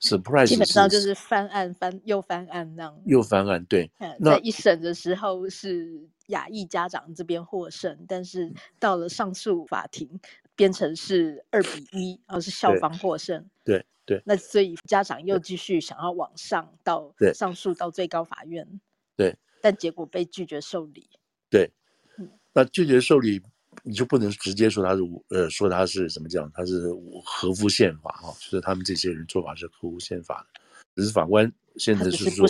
[0.01, 3.01] surprise 基本上就是翻案翻又翻案那样。
[3.05, 3.91] 又翻案，对。
[4.25, 10.21] 在一审的时候是亚裔家长这边获胜，但是到了上诉法庭
[10.57, 13.49] 变成是二比一，而是校方获胜。
[13.65, 13.85] 对。
[14.05, 18.81] 对，那所以家长又继续想要往上到上诉到最高法院，
[19.17, 21.09] 对，但结果被拒绝受理。
[21.49, 21.71] 对，
[22.19, 23.41] 嗯，那拒绝受理，
[23.85, 26.93] 你就不能直接说他是呃，说他是怎么讲，他是
[27.25, 30.61] 合乎宪法哈，就是他们这些人做法是合乎宪法的。
[30.97, 32.45] 只是法官现在是说，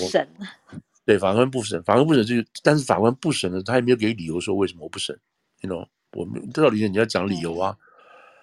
[1.05, 5.21] 对，法官不审，法官不审就，但是法官不审呢，他也没有给理由说为什么我不审，
[5.61, 5.87] 你懂？
[6.13, 7.77] 我们这道理你要讲理由啊，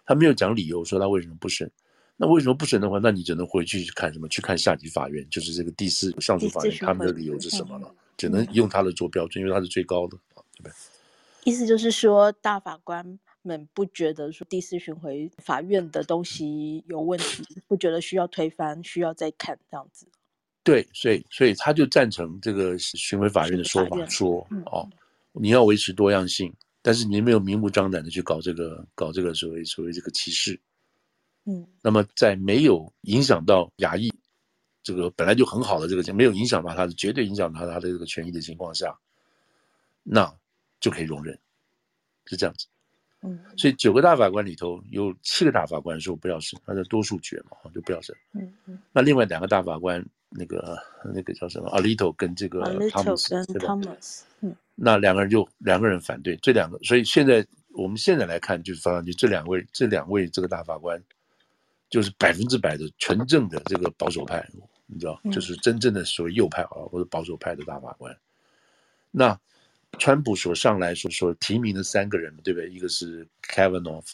[0.10, 1.70] 他没有讲理由说他为什么不审。
[2.18, 2.98] 那为什么不审的话？
[2.98, 4.28] 那你只能回去看什么？
[4.28, 7.94] 去看下级法院，就是这个第四上诉法院，他们的理由是什么了？
[8.18, 10.18] 只能用他的做标准，因为他是最高的，
[10.56, 10.72] 对不对？
[11.44, 20.08] 意思就是说，大法官们不觉得说第四巡回法院的东西有问题，不觉得需要推翻，需要再看这样子。
[20.64, 24.90] 对，所以所以他就赞成这个巡回法院的说法，说哦，
[25.34, 30.60] 你要维持多样性，但是你没有明目张胆的去搞这个搞这个所谓所谓这个歧视。
[31.46, 34.14] 嗯，那么在没有影响到亚裔
[34.84, 38.98] 这个本来就很好的这个，没有影响到他的绝对影响到他的这个权益的情况下，
[40.04, 40.32] 那
[40.80, 41.38] 就可以容忍，
[42.26, 42.68] 是这样子。
[43.22, 48.16] 嗯，所以九个大法官里头有七个大法官说不要审，他的多数决嘛，就不要审。
[48.34, 48.80] 嗯嗯。
[48.92, 50.78] 那另外两个大法官，那个
[51.14, 54.56] 那个叫什么？Alito 跟这个 Thomas，对吧？Thomas，嗯。
[54.76, 61.02] 那两个人就两个人反对，这两个，所以现在我们现在来看，就是发现就这两位这两位这个大法官。
[61.92, 64.48] 就是百分之百的纯正的这个保守派，
[64.86, 68.16] 你知道，就是真正的所谓右派啊，或者保守派的大法官。
[69.10, 69.36] 那
[69.98, 72.70] 川普所上来说说提名的三个人，对不对？
[72.70, 74.06] 一个是 Kavanaugh，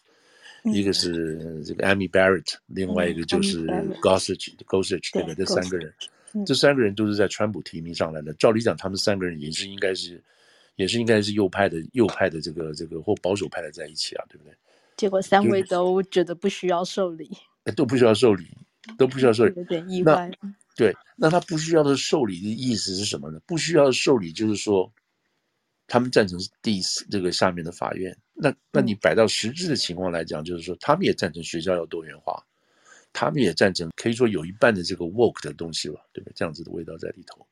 [0.73, 3.65] 一个是这个 Amy Barrett，另外一个就是
[4.01, 5.35] Gorsuch，Gorsuch，对不对？
[5.35, 5.93] 这三个人，
[6.45, 8.33] 这三个人都是在川普提名上来的。
[8.33, 10.23] 照理讲，他们三个人也是应该是，
[10.75, 14.53] 也是应该是右派的，右派的这个这个或保守派的在一起啊，对不对？
[14.97, 17.29] 结果三位都觉得不需要受理。
[17.75, 18.45] 都不需要受理，
[18.95, 20.31] 都不需要受理， 有点意外。
[20.75, 23.39] 对，那他不需要的受理的意思是什么呢？
[23.47, 24.93] 不需要的受理就是说，
[25.87, 28.15] 他们赞成第四这个下面的法院。
[28.37, 32.45] 那那你摆到实质的情况来讲，就是说，他们也赞成学校要多元化，
[33.13, 36.33] 他们也赞成可以说有一半的这个 woke 的东西吧，对不对？
[36.35, 37.47] 这样子的味道在里头。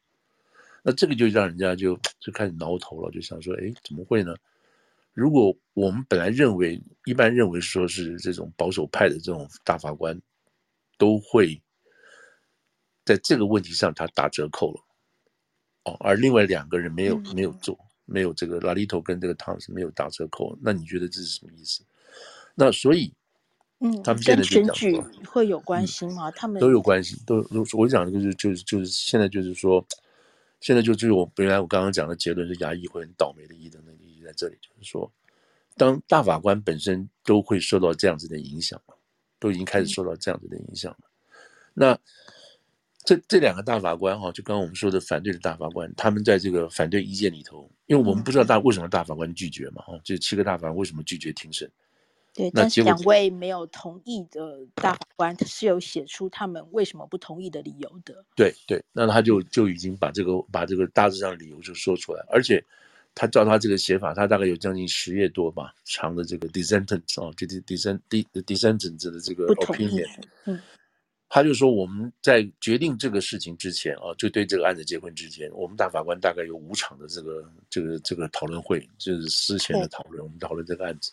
[0.84, 4.36] 那这个就让人家就就开始挠头了，就想说，哎，怎么会呢？
[5.13, 10.19] 如果我们本来认为，一般认为说是这种保守派的这种大法官，
[10.98, 11.62] 都会
[13.06, 14.82] 在这个问题上他打折扣了，
[15.86, 21.84] 哦，而另外两个人没有没有做，没有这个拉里头跟这个汤是没有打折扣，那你觉得这是什么意思？
[22.56, 23.13] 那所以，
[23.80, 26.32] 嗯，他们现在选举会有关系吗？
[26.32, 29.86] 他们都有关系，都我讲的就是就是就是现在就是说，
[30.62, 33.98] 现在就就是我原来我刚刚讲的结论是牙医会很倒霉的医的那个。
[34.24, 35.12] 在这里就是说，
[35.76, 38.96] 当大法官本身都会受到这样子的影响了，
[39.38, 41.00] 都已经开始受到这样子的影响了。
[41.74, 42.00] 那
[43.06, 51.70] 这这两个大法官哈，就刚刚我们说的反对的大法官，他们在这个反对意见里头，因为我们不知道大为什么大法官拒绝嘛哈，这七个大法官为什么拒绝庭审？
[52.34, 58.26] 对，但是两位没有同意的大法官是有写出他们为什么不同意的理由的。
[58.36, 62.63] 对对，那他就就已经把这个把这个大致上的理由就说出来，而且
[63.13, 70.10] 他照他这个写法，他大概有将近十页多吧长的这个 dissentence 哦，就 dissent dissentence 的这个 opinion，
[70.46, 70.60] 嗯。
[71.36, 81.12] 他就说，我们在决定这个事情之前啊，就对这个案子结婚之前，我们大法官大概有五场的这个这个这个讨论会，就是事前的讨论，我们讨论这个案子。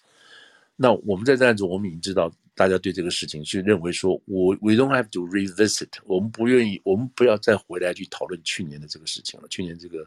[0.77, 10.07] 那我们在这案子，我们已经知道大家对这个事情是认为说，我 we don't have to revisit，我们不愿意，我们不要再回来去讨论去年的这个事情了，去年这个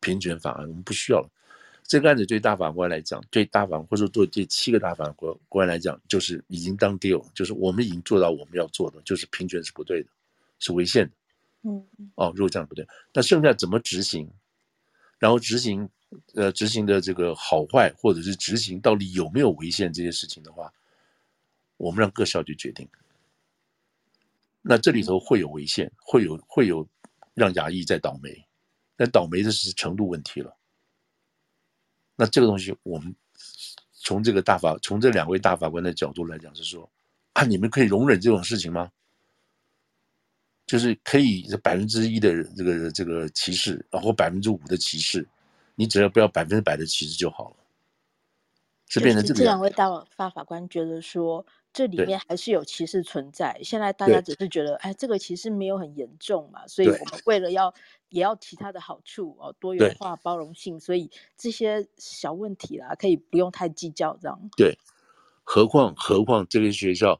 [0.00, 1.30] 平权法案我们不需要了。
[1.84, 10.08] 这个案子对大法官来讲，对大法官或者说对这七个大法官官来讲，就是已经当 deal，就是我们已经做到我们要做的，就是平权是不对的，
[10.58, 11.12] 是违宪的。
[11.64, 14.28] 嗯，哦，如果这样不对，那剩下怎么执行？
[15.18, 15.88] 然后执行，
[16.34, 20.72] 呃，执行的这个好坏，或者是执行到底有没有违宪这些事情的话，
[21.76, 22.88] 我们让各校去决定。
[24.62, 26.88] 那这里头会有违宪，会有会有
[27.34, 28.44] 让亚裔在倒霉，
[28.96, 30.56] 但倒霉的是程度问题了。
[32.16, 33.14] 那这个东西，我们
[33.92, 36.88] 从这个大法，从这两位大法官的角度来讲，是说，
[37.32, 38.90] 啊，你们可以容忍这种事情吗？
[40.64, 45.26] 就是可以百分之一的这个这个歧视，然后百分之五的歧视，
[45.74, 47.56] 你只要不要百分之百的歧视就好了。
[48.88, 49.38] 是变成这个。
[49.38, 53.58] 这两位大法法官觉得说，这里面还是有歧视存在。
[53.62, 57.72] 现在大家只是觉得，哎，这个歧视没有很严重嘛，所以我们为了要。
[58.12, 64.38] 也要其他的好处哦，多元化、包容性，所以这些小问题啦，可以不用太计较这样。
[64.54, 64.76] 对，
[65.42, 67.18] 何况何况这些学校，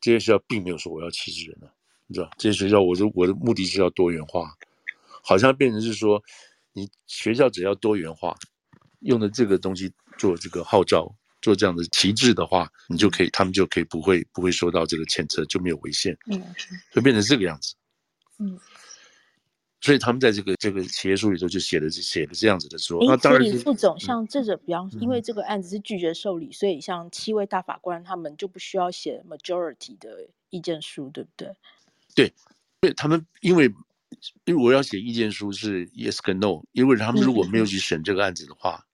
[0.00, 1.68] 这些学校并没有说我要歧视人啊，
[2.06, 2.30] 你知道？
[2.38, 4.56] 这些学校，我说我的目的是要多元化，
[5.22, 6.22] 好像变成是说，
[6.72, 8.34] 你学校只要多元化，
[9.00, 16.16] 用的这个东西做这个号召，做这样的旗帜的话，你就可以，他们就可以不会不会受到这个谴责，就没有违宪。
[16.26, 16.42] 嗯，
[16.92, 17.74] 就变成这个样子。
[18.38, 18.58] 嗯。
[19.82, 31.48] 所以他们在这个这个企业书里头就写了写的这样子的说，那当然，副总像这个，比方因为这个案子是拒绝受理，嗯，所以像七位大法官他们就不需要写 majority 的意见书，对不对？
[32.14, 32.34] 对，
[32.82, 33.72] 对他们因为
[34.44, 38.89] 因为我要写意见书是 yes 跟 no，因为他们如果没有去审这个案子的话，嗯，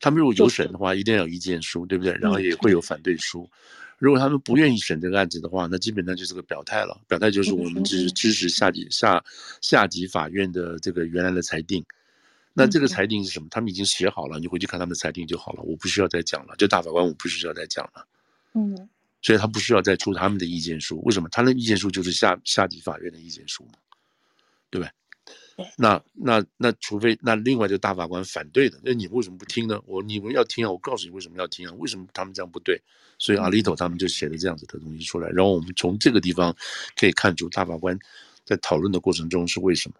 [0.00, 2.12] 他们如果有审的话，一定要有意见书，对不对？
[2.14, 3.42] 然后也会有反对书。
[3.52, 3.58] 嗯
[3.98, 6.96] 如果他们不愿意审这个案子的话，那基本上就是个表态了。
[7.08, 9.20] 表态就是我们只是支持下级下
[9.60, 11.84] 下级法院的这个原来的裁定。
[12.52, 13.48] 那这个裁定是什么？
[13.50, 15.62] 他们已经写好了，你回去看他们的裁定就好了。
[15.62, 18.06] 我不需要再讲了，就大法官我不需要再讲了。
[18.54, 18.88] 嗯，
[19.20, 21.02] 所以他不需要再出他们的意见书。
[21.02, 21.28] 为什么？
[21.30, 23.72] 他的意见书就是下下级法院的意见书嘛，
[24.70, 24.92] 对不对？
[25.76, 29.80] 那那那，除非那另外这个大法官反对的，那你们为什么不听呢？
[29.86, 31.74] 我你们要听啊，我告诉你为什么要听啊？
[31.78, 32.80] 为什么他们这样不对？
[33.18, 36.54] 所以阿里头他们就写了这样子的东西出来，然后我们从这个地方
[36.96, 37.98] 可以看出大法官
[38.44, 39.96] 在讨论的过程中是为什么？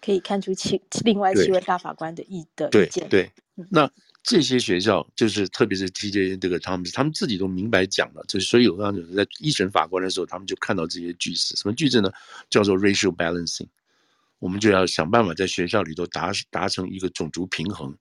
[0.00, 3.08] 可以看出七另外七位大法官的意的意见。
[3.08, 3.90] 对，对，那
[4.22, 12.12] 这些学校就是特别是 TJ 这个他们他们自己都明白讲了，就是所以我刚刚讲在一审法官的时候，他们就看到这些句子，什么句子呢？
[12.50, 13.66] 叫做 racial balancing。
[14.42, 17.96] 我们就要想办法在学校里头达达成一个种族平衡。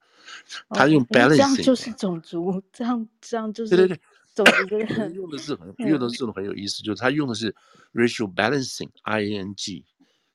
[0.70, 3.96] 他用 balancing，这样就是种族，这样这样就是对对
[4.36, 7.56] 对，种族用的字很用的字很有意思，就是他用的是
[7.94, 9.86] racial balancing，I N G，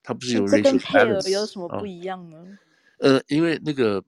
[0.04, 2.56] 他不是有 racial balancing，有什么不一样呢？
[3.00, 4.04] 呃，因为那个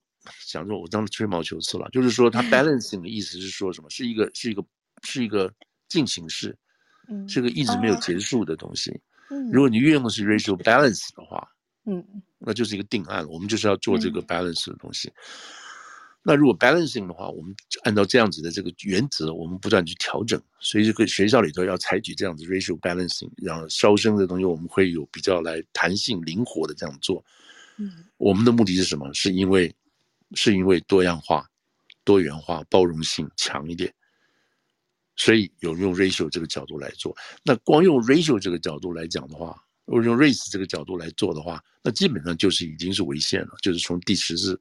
[0.47, 3.91] 想说，我当时吹毛求疵了，就是说他 balancing 的意思是说什么？
[3.91, 4.65] 是一个是一个
[5.03, 5.53] 是一个
[5.89, 6.57] 进行式，
[7.09, 9.01] 嗯，是个一直没有结束的东西。
[9.31, 11.49] 嗯，如果你运用的是 racial balance 的话。
[11.91, 12.05] 嗯，
[12.39, 15.09] 那就是一个定案，我们就是要做这个 balance 的东西。
[15.09, 15.15] 嗯、
[16.23, 20.39] 那如果 balancing 的话，我们按照这样子的这个原则，我们不断去调整。
[20.61, 27.25] 所以这个学校里头要采取这样子 racial balancing，然后招生的东西我们会有比较来弹性灵活的这样做。
[27.79, 29.11] 嗯，我们的目的是什么？
[29.15, 29.75] 是因为
[30.35, 31.49] 是因为多样化、
[32.05, 33.91] 多元化、包容性强一点，
[35.17, 37.17] 所以有用 ratio 这个角度来做。
[37.43, 39.59] 那光用 ratio 这个角度来讲的话，
[39.89, 43.57] 如果用 race 这个角度来做的话，那基本上就是已经是违宪了。
[43.63, 44.61] 就是从第十次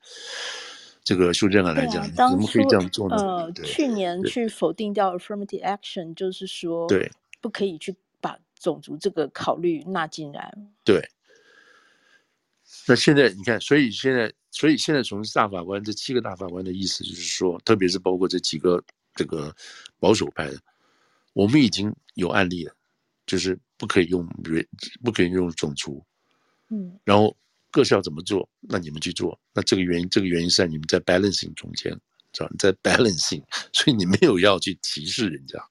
[1.03, 3.15] 这个修正案来讲，怎么可以这样做呢？
[3.17, 7.11] 呃，去年去否定掉 affirmative action，就是说，对，
[7.41, 10.53] 不可以去把种族这个考虑纳进来。
[10.83, 11.05] 对。
[12.87, 18.81] 那现在你看，所以现在，所以现在从大法官这七个大法官的意思就是说，特别是包括这几个
[19.13, 19.53] 这个
[19.99, 20.57] 保守派的，
[21.33, 22.73] 我们已经有案例了。
[23.25, 24.67] 就是不可以用人，
[25.03, 26.03] 不可以用种族，
[26.69, 27.35] 嗯，然后
[27.71, 29.39] 各校怎么做，那你们去做。
[29.53, 31.91] 那这个原因，这个原因是在你们在 balancing 中间，
[32.33, 32.49] 知道？
[32.49, 35.63] 你在 balancing， 所以你没有要去歧视人家，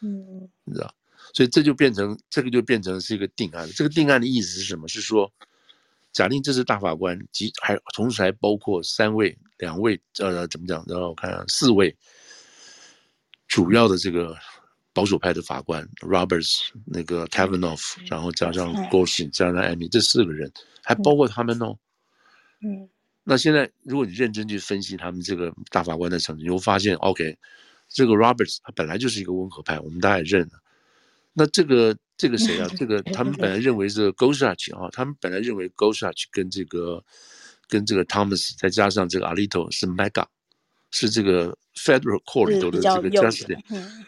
[0.00, 0.94] 嗯，你知道？
[1.32, 3.68] 所以这就变成这个就变成是一个定案。
[3.74, 4.88] 这个定案的意思是什么？
[4.88, 5.32] 是说，
[6.12, 10.84] 假定这是大法官，及还同时还包括三位、两位，呃，怎么讲？
[10.88, 11.96] 然后我看四位
[13.46, 14.36] 主要的这个
[14.92, 20.50] 保守派的法官，Roberts、那个 Kavanaugh，然后加上 Gorsuch，加上 Amy，这四个人
[20.82, 21.76] 还包括他们哦。
[22.62, 22.88] 嗯。
[23.22, 27.38] 那现在如果你认真去分析他们这个大法官的成绩，你会发现，OK，
[27.88, 30.58] 这个 Roberts 他本来就是一个温和派，我们大家也认了。
[31.32, 32.66] 那这个这个谁啊？
[32.76, 37.04] 这个他们本来认为是 Gorsuch 啊，他们本来认为 Gorsuch 跟这个
[37.68, 40.24] 跟这个 Thomas 再加上这个 Alito 是 MAGA，
[40.90, 43.58] 是这个 Federal Court 里头的这个 Justice，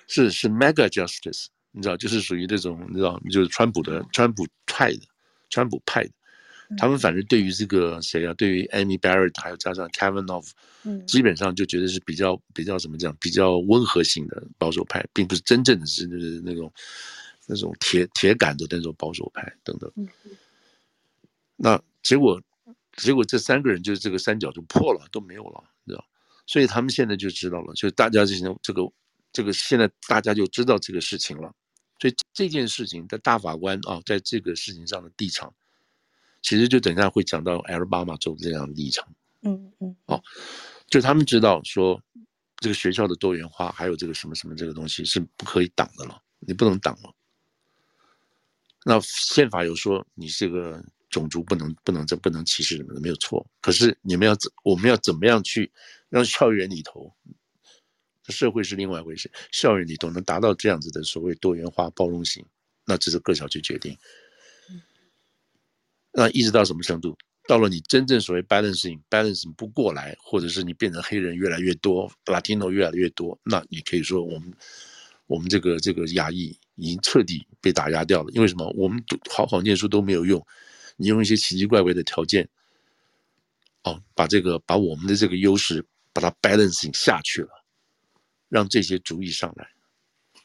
[0.07, 5.01] 是是 Mega Justice，你知道，就是属于这种你知道，就是川普的川普派的
[5.51, 6.11] 川普派的，
[6.77, 10.47] 他们反正对于这个谁啊，对于 Amy Barrett 还有加上 Kavanaugh，
[11.07, 16.07] 基本上就觉得是比较比较怎么讲，比较温和型的保守派，并不是真正的是
[16.45, 16.73] 那种。
[17.45, 19.91] 那种铁铁杆的那种保守派等等，
[21.57, 22.41] 那结果
[22.97, 25.65] 结果这三个人就是这个三角就破了，都没有了？
[26.47, 28.83] 所以他们现在就知道了，就是大家这些这个
[29.33, 31.53] 这个现在大家就知道这个事情了。
[32.01, 35.55] 所以这件事情的大法官啊，在这个事情上的立场，
[36.43, 39.07] 其实就等一下会讲到阿拉巴马州这样的立场。
[39.43, 40.21] 嗯嗯，哦，
[40.89, 42.03] 就他们知道说
[42.57, 47.15] 这个学校的多元化还有这个什么什么这个东西是不可以挡的了，你不能挡了。
[48.85, 55.71] 那宪法有说你这个种族不能不能这不能歧视什么的没有错，可是你们要怎我们要怎么样去
[56.13, 57.13] 让校园里头，
[58.29, 62.45] 社会是另外一回事，校园里头能达到这样子的所谓多元化包容性，
[62.85, 63.97] 那这是各校去决定。
[66.13, 67.17] 那一直到什么程度？
[67.49, 74.53] 到了你真正所谓 balancing balancing 不过来，或者是你变成黑人越来越多，Latino 越来越多，那你可以说我们
[75.27, 76.57] 我们这个这个亚裔。
[76.77, 78.67] 已经彻底被打压掉了，因为什么？
[78.75, 79.01] 我们
[79.31, 80.45] 好好念书都没有用，
[80.97, 82.49] 你用一些奇奇怪怪的条件，
[83.85, 87.51] 哦，把这个把我们的这个优势把它 balancing 下去了，
[88.49, 89.69] 让这些主意上来，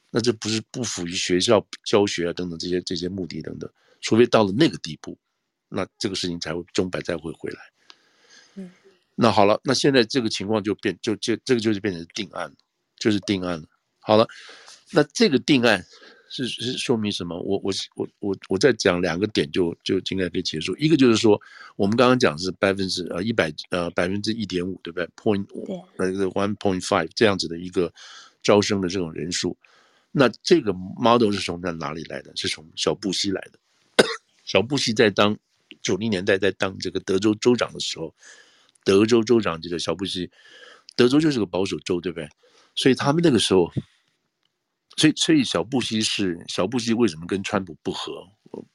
[0.10, 3.70] 那这不是不符于学校教学啊等等这些这些目的等等，
[4.02, 5.18] 除非到了那个地步，
[5.70, 7.60] 那这个事情才会钟摆再会回来。
[8.56, 8.72] 嗯，
[9.16, 12.56] 那好了，那现在这个情况就变就就这个就是变成定案了，
[12.98, 13.68] 就是定案了。
[14.00, 14.28] 好了，
[14.92, 15.86] 那这个定案。
[16.30, 17.40] 是是说明什么？
[17.40, 20.76] 我我我我我再讲两个点就就应该可以结束。
[20.78, 21.40] 一个就是说，
[21.78, 25.46] 我们刚刚讲是百分之呃一百呃百分之一点五，对不对？point
[25.98, 27.94] 那个 one point five 这样子的一个
[28.44, 29.58] 招生的这种人数。
[30.12, 32.32] 那这个 model 是从在哪里来的？
[32.36, 33.60] 是从小布希来的。
[34.44, 35.38] 小布希在当
[35.82, 38.14] 九零年代在当这个德州州长的时候，
[38.84, 40.30] 德州州长这个小布希，
[40.96, 42.30] 德州就是个保守州，对不对？
[42.76, 43.72] 所以他们那个时候。
[44.98, 48.28] 所以，所以小布希是小布希为什么跟川普不合？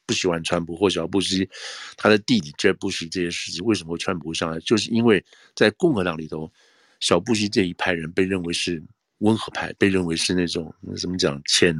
[0.06, 1.48] 不喜欢川普，或小布希
[1.96, 4.60] 他的弟弟 Jeb Bush 这些事情，为什么会川普会上来？
[4.60, 5.24] 就是因为
[5.56, 6.52] 在共和党里头，
[7.00, 8.82] 小布希这一派人被认为是
[9.18, 11.74] 温和派，被认为是那种怎么讲浅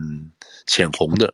[0.67, 1.33] 浅红的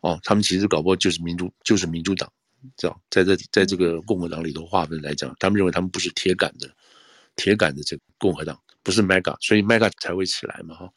[0.00, 2.30] 哦，他们其实搞不好就是民主，就是民主党，
[2.76, 6.68] 这样在这在这个共和党里头划分来讲，他们认为他们不是铁杆的
[7.36, 10.92] 铁杆的这个共和党，不是 Mega，所以 Mega 才会起来嘛，哈。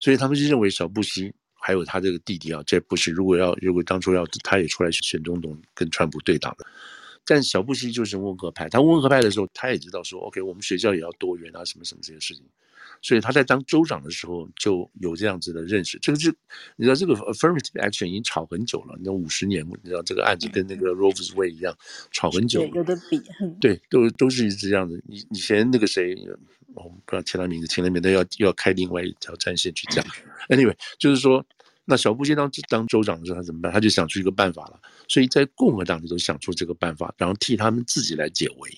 [0.00, 6.64] 所以他们就认为小布希还有他这个弟弟啊，这不是如果要如果当初要他也出来选总统跟川普对打的，
[7.24, 8.68] 但小布希就是温和派。
[8.68, 12.42] 他温和派的时候，他也知道说，OK，我们学校也要多元啊，什么什么这些事情。
[13.02, 15.98] 所以他在当州长的时候就有这样子的认识。
[16.00, 16.34] 这个是
[16.76, 21.48] 你知道，这个 affirmative action 已经吵很久了，你知道五十年，你知道这个案子跟那个 Roe v.
[21.48, 21.76] Wade 一样，
[22.10, 22.64] 吵很久。
[22.74, 23.20] 有的比。
[23.60, 25.02] 对，都都是这样子。
[25.08, 26.16] 以以前那个谁。
[26.72, 30.06] 我不知道其他名字，提了名字要要开另外一条战线去讲。
[30.48, 31.44] Anyway，就是说，
[31.84, 33.72] 那小布希当当州长的时候，他怎么办？
[33.72, 34.80] 他就想出一个办法了。
[35.08, 38.70] 所以在共和党里头想出这个办法，然后替他们自己来解围，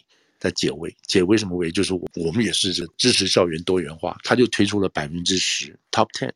[0.42, 0.94] 来解围。
[1.06, 1.70] 解围什么围？
[1.70, 6.32] 就是我我们也是支持校园多元化，他就推出了百分之十 Top Ten。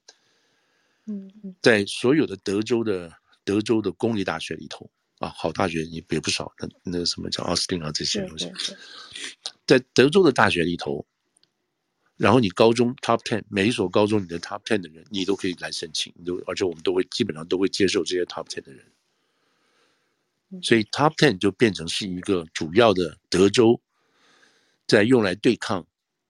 [1.06, 3.12] 嗯嗯，在所有的德州的
[3.44, 6.52] 德州的公立大学里头啊，好大学也也不少。
[6.58, 8.50] 那那个什么叫奥斯汀啊这些东西，
[9.66, 11.06] 在德州的大学里头。
[12.18, 18.86] 然后你高中 top ten 每一所高中你的 top ten 的人，你都可以来申请，都而且我们都会基本上都会接受这些 top ten 的人，
[20.62, 23.78] 所以 top ten 就变成是一个主要的德州
[24.86, 25.86] 在用来对抗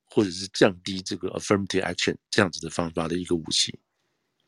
[0.06, 3.78] 或者是降低这个 affirmative action 这样子的方法的一个武器，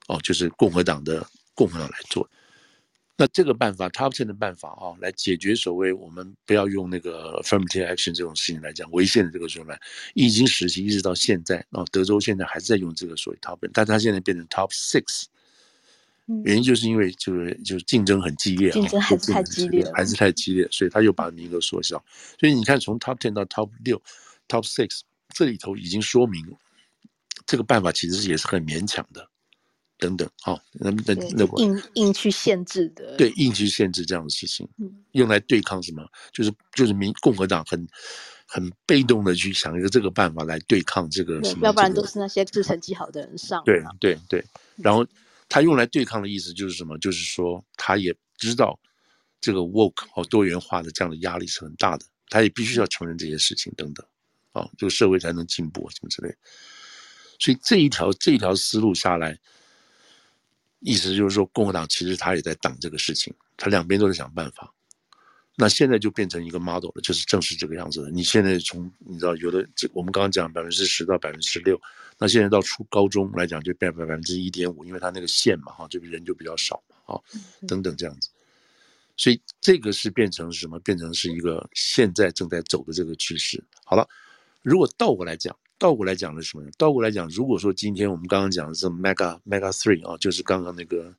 [0.06, 2.28] 哦，就是共和党的共和党来做。
[3.20, 9.76] 那这个办法，Top Ten 的办法啊，来解决所谓我们不要用那个 affirmative action 这种事情来讲违宪的这个状态，
[10.14, 11.84] 已经实行一直到现在啊。
[11.90, 15.24] 德州现在还是在用这个所谓 Top Ten，但它现在变成 Top Six，
[16.44, 22.02] 原因就是因为就是就是竞争很激烈，竞争还是太激烈，还是太激烈，所以他又把名额缩小。
[22.38, 24.00] 所以你看，从 Top Ten 到 Top 六、
[24.48, 25.00] Top Six，
[25.34, 26.44] 这里头已经说明
[27.46, 29.28] 这个办法其实也是很勉强的。
[30.00, 34.68] 等等，好，那那那硬硬去限制的，对，硬去限制这样的事情，
[35.10, 36.06] 用来对抗什么？
[36.32, 37.84] 就是就是民共和党很
[38.46, 41.66] 很被动的去想一个这个办法来对抗这个什么？
[41.66, 43.60] 要不然都是那些自成绩好的人上。
[43.64, 44.44] 对对对，
[44.76, 45.04] 然后
[45.48, 46.98] 他用来对抗的意思就是什么？
[46.98, 48.78] 就是说他也知道
[49.40, 54.06] 这个 woke 哦多元化的这样的压力是很大的，他也必须要承认这些事情等等，
[54.52, 56.34] 啊，这个社会才能进步什么之类。
[57.38, 59.38] 所以这一条这一条思路下来。
[60.80, 64.72] 意思就是说，共和党其实他也在挡这个事情，他两边都在想办法。
[65.60, 68.10] 那现在就变成一个 model 了，就是正是这个样子的。
[68.12, 71.76] 你现在从你知道有的，这我们刚刚讲百分之十到百分之六，
[72.16, 77.22] 那现在到初高中来讲就变成百分之一点五，因为他那个线嘛，哈，这个人就比较少嘛，哈，
[77.66, 78.30] 等等这样子。
[79.16, 80.78] 所以这个是变成什么？
[80.78, 83.60] 变成是一个现在正在走的这个趋势。
[83.84, 84.08] 好了，
[84.62, 85.56] 如果倒过来讲。
[85.80, 86.68] 倒过来讲的是什么？
[86.76, 91.14] 倒过来讲，如果说今天我们刚刚讲的是 Mega Mega Three 啊，就是刚刚那个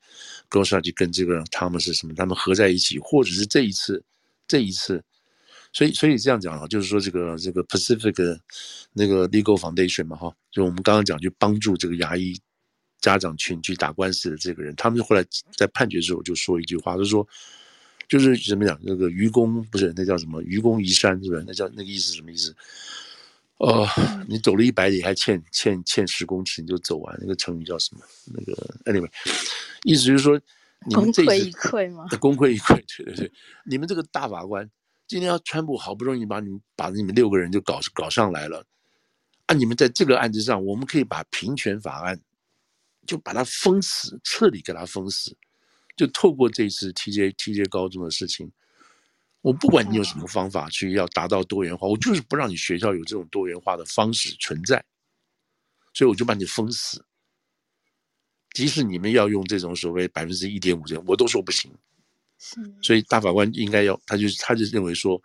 [0.49, 2.13] Gorsuch 跟这个他们是什么？
[2.13, 4.03] 他们合在一起，或者是这一次，
[4.49, 5.01] 这一次，
[5.71, 8.37] 所以所以这样讲啊，就是说这个这个 Pacific
[8.91, 12.37] 那个 Legal Foundation 嘛，哈，就我们刚刚讲去帮助这个牙医
[12.99, 15.23] 家长群去打官司的这个人，他们后来
[15.55, 17.25] 在判决的时候就说一句话，就是说，
[18.09, 18.77] 就是怎么讲？
[18.83, 20.41] 那个愚公不是那叫什么？
[20.41, 21.43] 愚公移山是不是？
[21.45, 22.53] 那叫那个意思什么意思？
[23.57, 23.87] 哦，
[24.27, 27.17] 你走了一百里，还欠欠欠十公尺，你就走完。
[27.21, 28.01] 那个成语叫什么？
[28.33, 28.53] 那个
[28.85, 29.09] anyway，
[29.83, 30.39] 意思就是说，
[30.87, 32.07] 你们这一次，功亏一篑吗？
[32.19, 33.31] 功亏一篑，对对对。
[33.65, 34.69] 你们这个大法官
[35.07, 38.65] 今天要川普好不容易把你们把你们六个人就搞搞上来了，
[39.47, 42.21] 啊，你们在这个案子上，我们可以把平权法案
[43.05, 45.35] 就把它封死，彻底给它封死，
[45.97, 48.51] 就透过这次 TJ TJ 高中的事情。
[49.41, 54.83] 我不管你有什么方法去要达到多元化，我就是不让你学校有这种多元化的方式存在，
[55.93, 57.05] 所以我就把你封死。
[58.53, 61.71] 即使你们要用这种所谓百分之一点五这样，我都说不行。
[62.37, 65.21] 是，所以大法官应该要，他就他就认为说，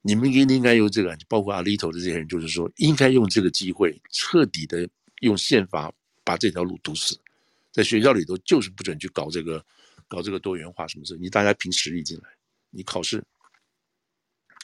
[0.00, 4.88] 你们应应该用这个，包括阿里头的这些人，就是说应该用这个机会，彻底的
[5.20, 5.92] 用宪法
[6.24, 7.18] 把这条路堵死，
[7.70, 9.64] 在学校里头就是不准去搞这个，
[10.08, 12.24] 搞这个多元化什么事，你大家凭实力进来。
[12.70, 13.22] 你考试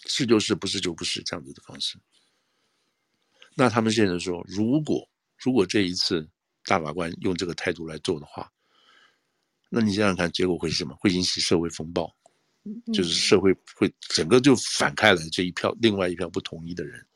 [0.07, 1.97] 是就是，不是就不是这样子的方式。
[3.55, 6.29] 那他们现在说，如果如果这一次
[6.69, 8.53] 大法官用这个态度来做的话，
[9.71, 10.95] 那你想想看，结果会是什么？
[11.01, 12.15] 会引起社会风暴，
[12.93, 17.07] 就是社会会整个就反开来，这一票另外一票不同意的人，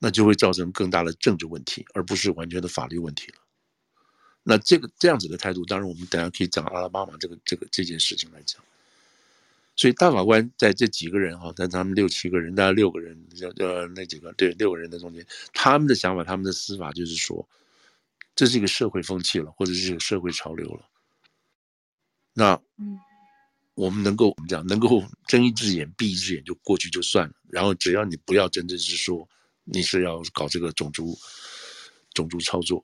[0.00, 3.38] 那就会造成更大的政治问题，而不是完全的法律问题了。
[4.42, 8.60] 那这个这样子的态度，当然我们等下可以讲阿拉巴马这个这个这件事情来讲。
[9.82, 13.20] 所以大法官在这几个人哈，在他们六七个人，大概六个人，
[13.58, 17.44] 呃，那几个对六个人的中间，他们的想法，他们的司法就是说，
[18.36, 20.88] 这是一个社会风气了，或者是一个社会潮流了。
[22.32, 22.62] 那，
[23.74, 29.28] 我们能够我们讲能够睁一只眼闭一只眼就过去就算了，然后只要你不要真正是说
[29.64, 31.18] 你是要搞这个种族
[32.14, 32.80] 种族操作，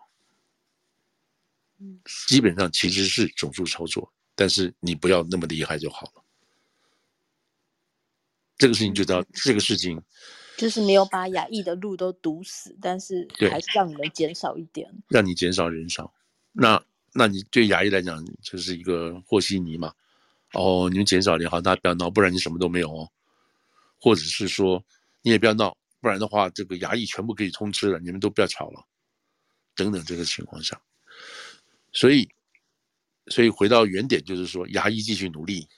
[2.27, 6.25] 基本上其实是种族操作，但是你不要那么厉害就好了。
[8.59, 10.03] 这个事情就知道，这个事情
[10.57, 16.13] 就是没有把亚裔的路都堵死，但是还是让你们减少一点，让你减少人少。
[16.53, 16.83] 那
[17.13, 19.95] 那你对亚裔来讲就是一个和稀泥嘛？
[20.55, 23.09] 哦，你们减少点好，大家不要闹，不然你什么都没有哦。
[24.01, 24.85] 或者是说
[25.23, 28.85] 你也不要闹，不然的话这个亚裔全部可以通吃了，你们都不要吵了。
[29.77, 30.81] 等等这个情况下，
[31.93, 32.29] 所以
[33.29, 35.69] 所以回到原点就是说，亚裔继续努力。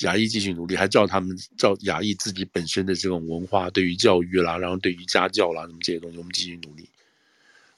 [0.00, 6.88] 亚裔继续努力，还照他们照亚裔自己本身的这种文化，对于教育啦，然后对于家教啦，什么这些东西，我们继续努力。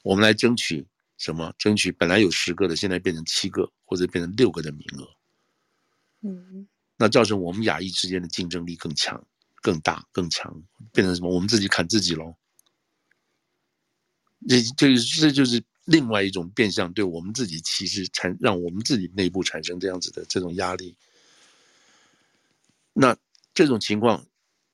[0.01, 0.85] 我们来争取
[1.17, 1.53] 什么？
[1.57, 5.09] 争取本来有十个的，现在变成七个，或者变成六个的名额。
[6.21, 9.21] 嗯，那造成我们亚裔之间的竞争力更强、
[9.61, 10.63] 更大、更强，
[10.93, 11.29] 变成什么？
[11.29, 12.35] 我们自己砍自己喽。
[14.47, 20.95] 这、这、这就是另外一种变相对我们自己其实产，让我们自己内部产生这样子的这种压力。
[22.97, 23.15] 那
[23.53, 24.25] 这种情况，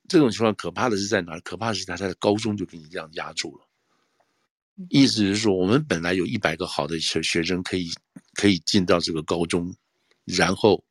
[0.08, 1.40] 这种情况可怕的是在哪？
[1.40, 3.68] 可怕的是他在高中就给你这样压住了。
[4.90, 7.90] 意思是说，我们本来有一百个好的学学生可以
[8.36, 9.76] 可以进到这个高中
[10.26, 10.84] 然后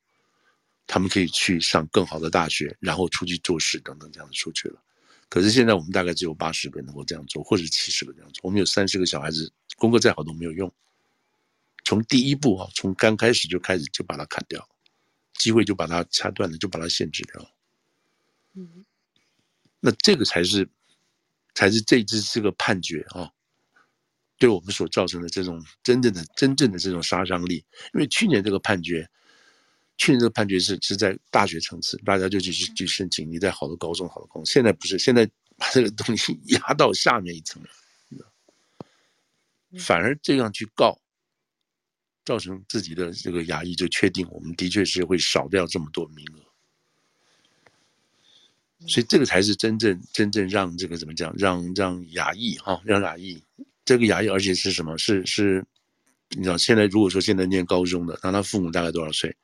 [0.85, 4.83] 他们可以去上更好的大学，然后出去做事等等这样子出去了。
[5.29, 8.41] 可是现在我们大概只有八十个能够这样做，或者七十个这样做。
[8.43, 10.69] 我们有三十个小孩子，功课再好都没有用。
[11.85, 14.67] 从第一步啊，从刚开始就开始就把它砍掉，
[15.41, 17.51] 机会就把它掐断了，就把它限制掉。
[18.53, 18.85] 嗯，
[19.79, 20.69] 那这个才是，
[21.55, 23.31] 才是这次这个判决啊，
[24.37, 27.65] 对我们所造成的这种真正的、真正的这种杀伤力。
[27.93, 29.09] 因为去年这个判决，
[29.97, 34.45] 去年这个判决是是在大学层次，大家就去去申请你在好的高中、好的高中。
[34.45, 35.25] 现在不是，现在
[35.57, 37.69] 把这个东西压到下面一层了，
[39.79, 41.01] 反而这样去告。
[42.23, 46.39] 造成自己的这个牙医就确定，我们的确是会少掉这么多名额，
[48.87, 53.43] 所以这个才是真正真正让这个怎么讲，让让牙医哈，让牙医
[53.83, 54.97] 这个牙医，而且是什么？
[54.97, 55.65] 是是，
[56.29, 59.35] 你知道现在如果说现在念高中的，那他父母大概多少岁？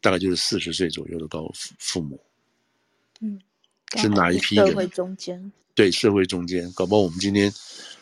[0.00, 2.20] 大概就是四十岁左右的高父父母，
[3.20, 3.40] 嗯，
[3.96, 4.66] 是哪一批人？
[4.68, 7.50] 社会中间，对，社会中间，搞不好我们今天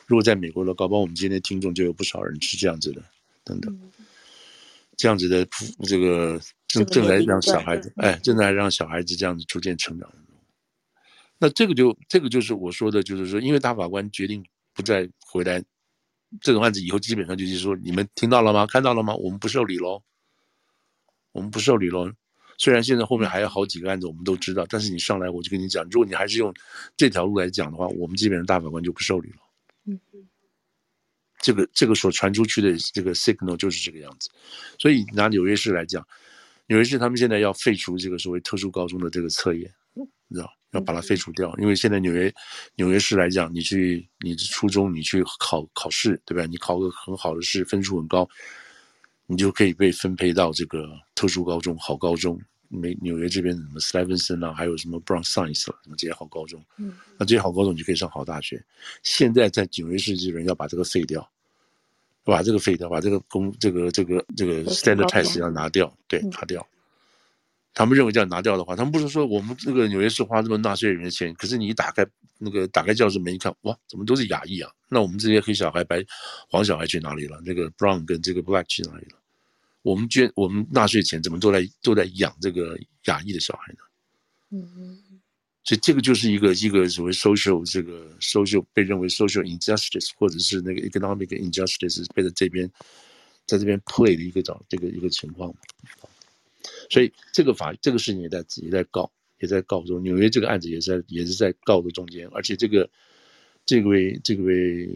[0.07, 3.03] 如果在美国的，搞不好我们今天听众就有不少人是这样子的，
[3.45, 3.73] 等等。
[3.73, 3.91] 嗯
[4.97, 5.47] 这样子的
[5.85, 10.11] 这个正正在让小孩子哎，正在让小孩子这样子逐渐成长。
[11.39, 15.63] 那这个就这个就是我说的，就是说，因为大法官决定不再回来，
[16.41, 18.67] 这种案子以后基本上就是说，你们听到了吗？
[18.67, 19.15] 看到了吗？
[19.17, 20.03] 我们不受理喽，
[21.33, 22.11] 我们不受理喽。
[22.57, 26.55] 虽然现在后面还有好几个案子我们都知道，但是你上来我就跟你讲，如果你还是用
[26.97, 29.37] 这条路来讲的话，我们基本上大法官就不受理了。
[29.87, 30.01] 嗯。
[31.45, 34.31] 这个这个所传出去的这个 signal 就是这个样子，
[34.79, 36.03] 所以拿纽约市来讲，
[36.69, 42.33] 纽约市他们现在要废除这个所谓特殊高中的这个测验，你知道，要把它废除掉，因为现在纽约
[42.77, 46.47] 纽约市来讲，你去你初中你去考考试，对吧？
[46.47, 48.27] 你考个很好的试，分数很高，
[49.27, 52.41] 你就可以被分配到这个特殊高中、好高中。
[52.69, 58.65] 美纽约这边什么 Stuyvesant 啊，还有什么 Brown Science 了，什么这些好高中，嗯那这些好高中你就可以上好大学。
[59.03, 61.31] 现在在纽约市这边要把这个废掉。
[62.25, 66.67] 把这个废掉，把这个公这个这个这个 standard test 要拿掉，对，拿掉。
[67.75, 72.07] 他们认为这样拿掉的话，他们不是说我们这个纽约市花这么纳税人的钱，可是你一打开
[72.39, 74.71] 那个打开教室门一看，哇，怎么都是亚裔啊？
[74.89, 76.05] 那我们这些黑小孩、白
[76.49, 77.43] 黄小孩去哪里了？
[77.45, 79.19] 这个 brown 跟这个 black 去哪里了？
[79.83, 83.79] 我们捐我们纳税钱怎么都在都在养这个亚裔的小孩呢？
[84.51, 84.99] 嗯嗯。
[85.65, 92.71] 所以这个就是一个一个所谓 social 这个 social 被认为 social injustice 或者是那个 economic injustice 被在这边
[93.47, 95.55] 在这边 play 的一个找这个一个情况。
[96.91, 102.89] 所以这个法这个事情也在也在告也在告中，纽约这个案子也在也是在告的中间，而且这个
[103.65, 104.89] 这位这位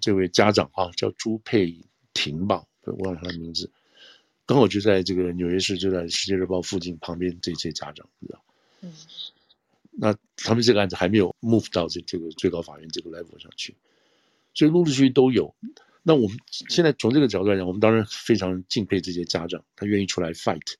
[0.00, 1.76] 这位家长啊叫朱佩
[2.14, 3.70] 婷吧，我忘了他的名字，
[4.44, 8.44] 刚好就在这个纽约市就在世界日报附近旁边这些家长，知道？
[8.82, 8.92] 嗯。
[10.02, 13.76] 那他们这个案子还没有 move 到这这个最高法院这个 level 上去，
[14.54, 15.54] 所以陆陆续续都有。
[16.02, 20.76] 那我们现在从这个角度来讲，我们当然非常敬佩这些家长，他愿意出来 fight，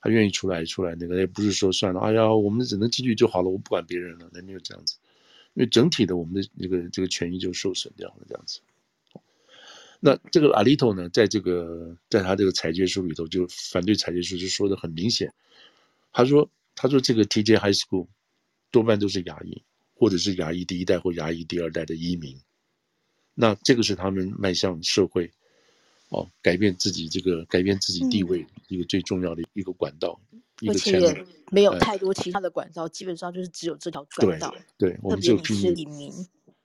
[0.00, 4.98] 他愿意出来出来那个，也不是说算了，哎呀，我们只能进去就好了，我不管别人了，那没有这样子。
[5.54, 8.60] 因为整体的我们的这个这个权益就受损掉了这样子。
[9.98, 15.34] 那这个 Alito 呢，在这个在他这个裁决书里头，就反对裁决书就说的很明显，
[16.12, 18.06] 他说他说这个 TJ High School。
[18.72, 19.62] 多半都是亚裔，
[19.94, 22.36] 或者是亚裔第一代或亚裔第二代的移民，
[23.34, 25.30] 那这个是他们迈向社会，
[26.08, 31.08] 哦，改变自己这个改变自己地位一个最重要的一个管道，嗯、一个前路。
[31.50, 34.54] 没有太多其他的管道，哎、基本上就是只有这条管道。
[34.78, 36.10] 对，对我们就是移民。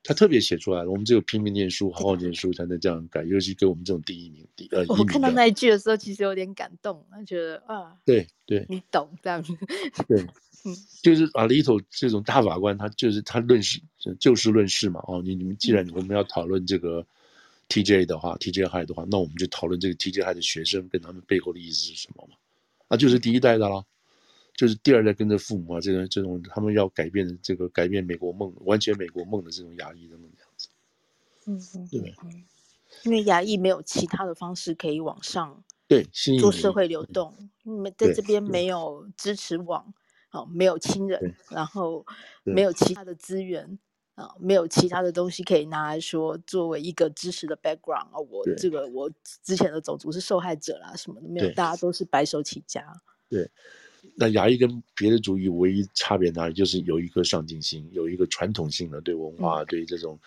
[0.08, 4.86] 他特别写出来了，我们只有拼命念书，好好念书才能这样改，尤其给我们这种第一名，第呃。
[4.88, 9.54] 我看到那一句的时候，其实有点感动，他觉得啊，对对，你懂这样子，
[10.08, 10.26] 对。
[11.04, 13.80] 就是阿里头这种大法官，他就是他论事
[14.20, 15.02] 就事论事嘛。
[15.08, 17.06] 哦，你你们既然我们要讨论这个
[17.70, 22.36] TJ 的话，TJ High 的话，那我们就讨论这个 TJ High 的学生跟他们背后的意思是什么嘛？
[22.88, 23.84] 啊，就是第一代的啦，
[24.58, 30.68] 就是第二代跟着父母啊，这种这种他们要改变的这个改变美国梦，完全美国梦的这种亚裔的样子。
[31.46, 32.16] 嗯嗯，对，
[33.04, 36.04] 因为亚裔没有其他的方式可以往上对
[36.42, 39.94] 做社会流动，没在这边没有支持网。
[40.32, 42.06] 哦，没有亲人，然后
[42.44, 43.80] 没有其他的资源
[44.14, 48.20] 啊，没有其他的东西可以拿来说作为一个知识的 background 啊。
[48.30, 49.10] 我这个我
[49.42, 53.02] 之前的种族是受害者啦，什么的没有，大家都是白手起家。
[53.30, 53.50] 对，
[54.16, 56.54] 那牙医跟别的族裔唯一差别哪里？
[56.54, 60.20] 就是有一颗上进心，有一个传统性的对文化、嗯、对这种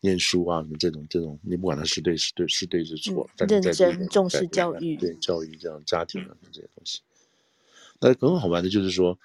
[0.00, 7.00] 念书啊什么这种这种，你不管他是对是对是对是错，嗯、认真重视教育，对教育这样家庭啊这些东西。
[8.00, 9.18] 那很好玩的就是说，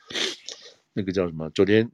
[0.93, 1.49] 那个叫什么？
[1.49, 1.91] 昨天。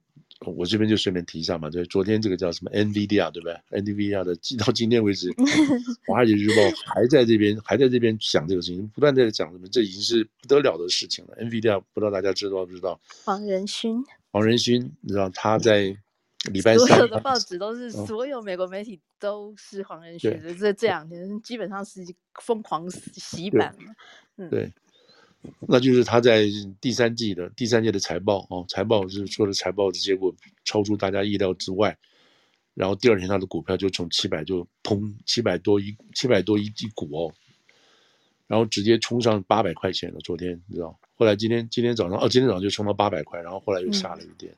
[0.51, 5.31] 我这边就顺便提一下嘛，就是昨天这个叫什么 NVIDIA 对不对？NVIDIA 的，到今天为止，
[6.07, 11.35] 《华尔街日报》还在这边还在这边讲这个事情，不断在讲什么，这已经是不得了的事情了。
[11.37, 12.99] NVIDIA 不知道大家知道不知道？
[13.23, 15.95] 黄仁勋，黄仁勋，你知道他在
[16.51, 22.01] 礼拜三，所有的报纸都是，所有美国媒体都是黄仁勋的，这这两天基本上是
[22.41, 23.93] 疯狂洗版了。
[24.37, 24.71] 嗯，对。
[25.67, 26.45] 那就是他在
[26.79, 30.33] 第三季的第三届的财报哦，财报是说的财报的结果
[30.63, 31.97] 超出大家意料之外，
[32.73, 37.33] 然后第二天他的股票就从七百就砰七百多一七百多一一股哦，
[38.47, 40.19] 然后直接冲上八百块钱了。
[40.21, 44.51] 昨天你知道，后来今天今天早上哦，今天早上就冲到八百块，然后后来又下了一点。
[44.53, 44.57] 嗯、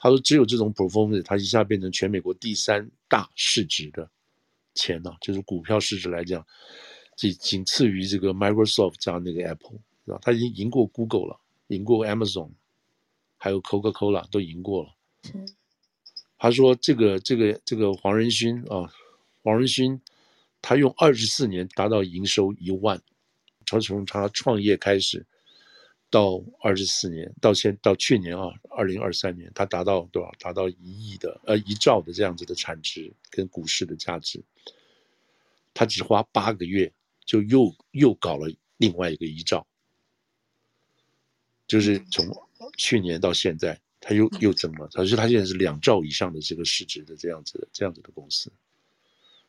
[0.00, 4.10] 他说只有这种 performance，他一下变成全美国第三大市值的
[4.74, 6.44] 钱呢、啊，就是股票市值来讲，
[7.16, 9.78] 仅仅次于这个 Microsoft 加那个 Apple。
[10.20, 12.50] 他已经赢过 Google 了，赢过 Amazon，
[13.36, 14.94] 还有 Coca-Cola 都赢过了。
[15.32, 15.48] 嗯、
[16.36, 18.92] 他说：“这个这个这个黄仁勋啊，
[19.42, 19.98] 黄仁勋，
[20.60, 23.00] 他用二十四年达到营收一万，
[23.64, 25.24] 他从他创业开始
[26.10, 30.30] 到二十四年，到现到去年啊，二零二三年，他达到多少？
[30.38, 34.44] 达到一亿的呃一兆的这样子的产值跟股市的价值，
[35.72, 36.92] 他只花八个月
[37.24, 39.66] 就又又搞了另外一个一兆。”
[41.66, 42.26] 就是从
[42.76, 44.88] 去年到现在，他又又增了。
[44.92, 48.52] 他说他现在是两兆以上的这个市值的这样子的这样子的公司，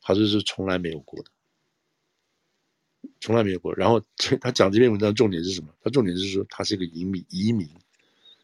[0.01, 1.29] 他说是从来没有过的，
[3.19, 3.75] 从来没有过。
[3.75, 4.01] 然后
[4.39, 5.67] 他讲这篇文章重点是什么？
[5.83, 7.69] 他重点是说他是一个移民移民，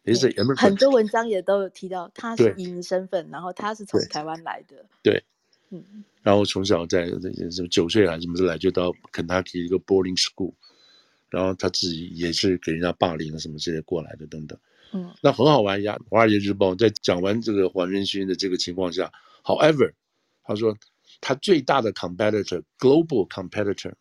[0.04, 4.86] 也是很多文章也都有提到他是移民身份，然后他是从台湾来的。
[5.02, 5.24] 对，
[5.70, 10.54] 嗯，然后从小在什么九岁还是什么来就到肯塔基一个 boarding school。
[11.32, 14.60] 然后他自己也是给人家霸凌了什么这些过来的等等，
[14.92, 15.98] 嗯，那很好玩呀。
[16.10, 19.10] 华尔街日报在讲完这个黄仁勋的这个情况下
[19.46, 19.94] ，however，
[20.44, 20.78] 他说
[21.22, 23.94] 他最大的 competitor，global competitor，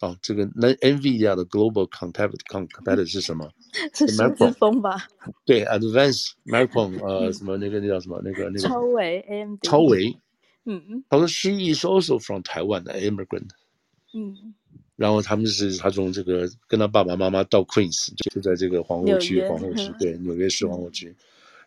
[0.00, 3.50] 哦，这个那 NVIDIA 的 global competitor 是什么？
[3.94, 5.08] 是数字风吧？
[5.46, 10.14] 对，Advanced Micron，呃，什么那个那叫什么那个那个超维 AMD，超维，
[10.66, 13.48] 嗯嗯，他说 she is also from Taiwan immigrant，
[14.12, 14.54] 嗯。
[15.00, 21.08] 然后他们是他从这个跟他爸爸妈妈到 Queens，就在这个皇后区，皇后区 对纽约市皇后区。
[21.08, 21.16] 嗯、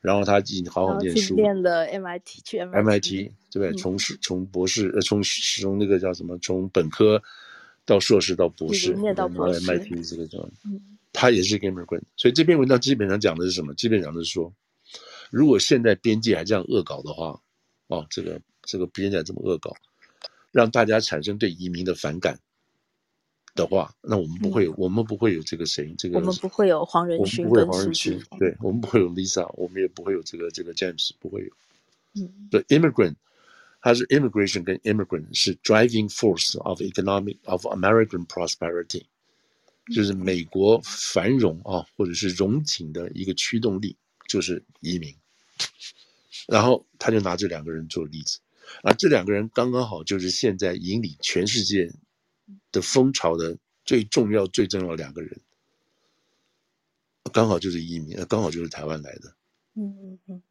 [0.01, 3.73] 然后他已经好好念书，念了 MIT 去 MIT, 对不对？
[3.73, 7.19] 从是从博士呃从从那个叫什么从本科
[7.88, 10.79] 到硕士到博士，念到 MIT 这个叫，嗯、
[11.11, 12.03] 他也是 immigrant。
[12.15, 13.73] 所以这篇文章基本上讲的是什么？
[13.73, 14.53] 基本上是说，
[15.31, 17.41] 如果现在边界还这样恶搞的话，
[17.88, 19.75] 哦，这个这个边界这么恶搞，
[20.51, 22.38] 让大家产生对移民的反感。
[23.56, 31.54] 的话，那我们不会有，嗯、我们不会有这个谁，这个我们不会有黄仁勋，不会黄仁勋，对，我们不会有 Lisa，我们也不会有这个这个 James，不会有。
[32.16, 33.16] 嗯，The immigrant，
[33.80, 39.04] 它是 immigration 跟 immigrant 是 driving force of economic of American prosperity，
[39.93, 43.95] 就是美国繁荣啊，或者是荣景的一个驱动力，
[44.28, 45.16] 就是移民。
[46.47, 48.39] 然后他就拿这两个人做例子，
[48.82, 51.93] 而这两个人刚刚好就是现在引领全世界。
[52.72, 55.39] 的风潮的最重要、最重要的两个人，
[57.32, 59.36] 刚好就是移民，刚好就是台湾来的。
[59.76, 60.41] 嗯嗯嗯。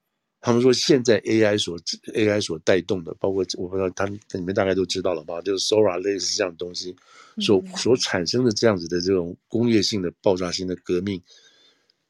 [0.44, 1.78] 他们说，现在 AI 所
[2.14, 5.40] AI 所带动的，包括我不知道他们你们大概都知道了吧？
[5.40, 6.96] 就是 Sora 类似这样的东西
[7.38, 11.22] 所所产生的这样子的这种工业性的爆炸性的革命，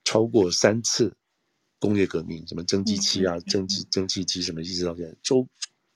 [0.05, 1.15] 超过三次
[1.79, 5.47] 工业革命，什么蒸汽机啊、蒸汽蒸汽机什么，一直到现在，超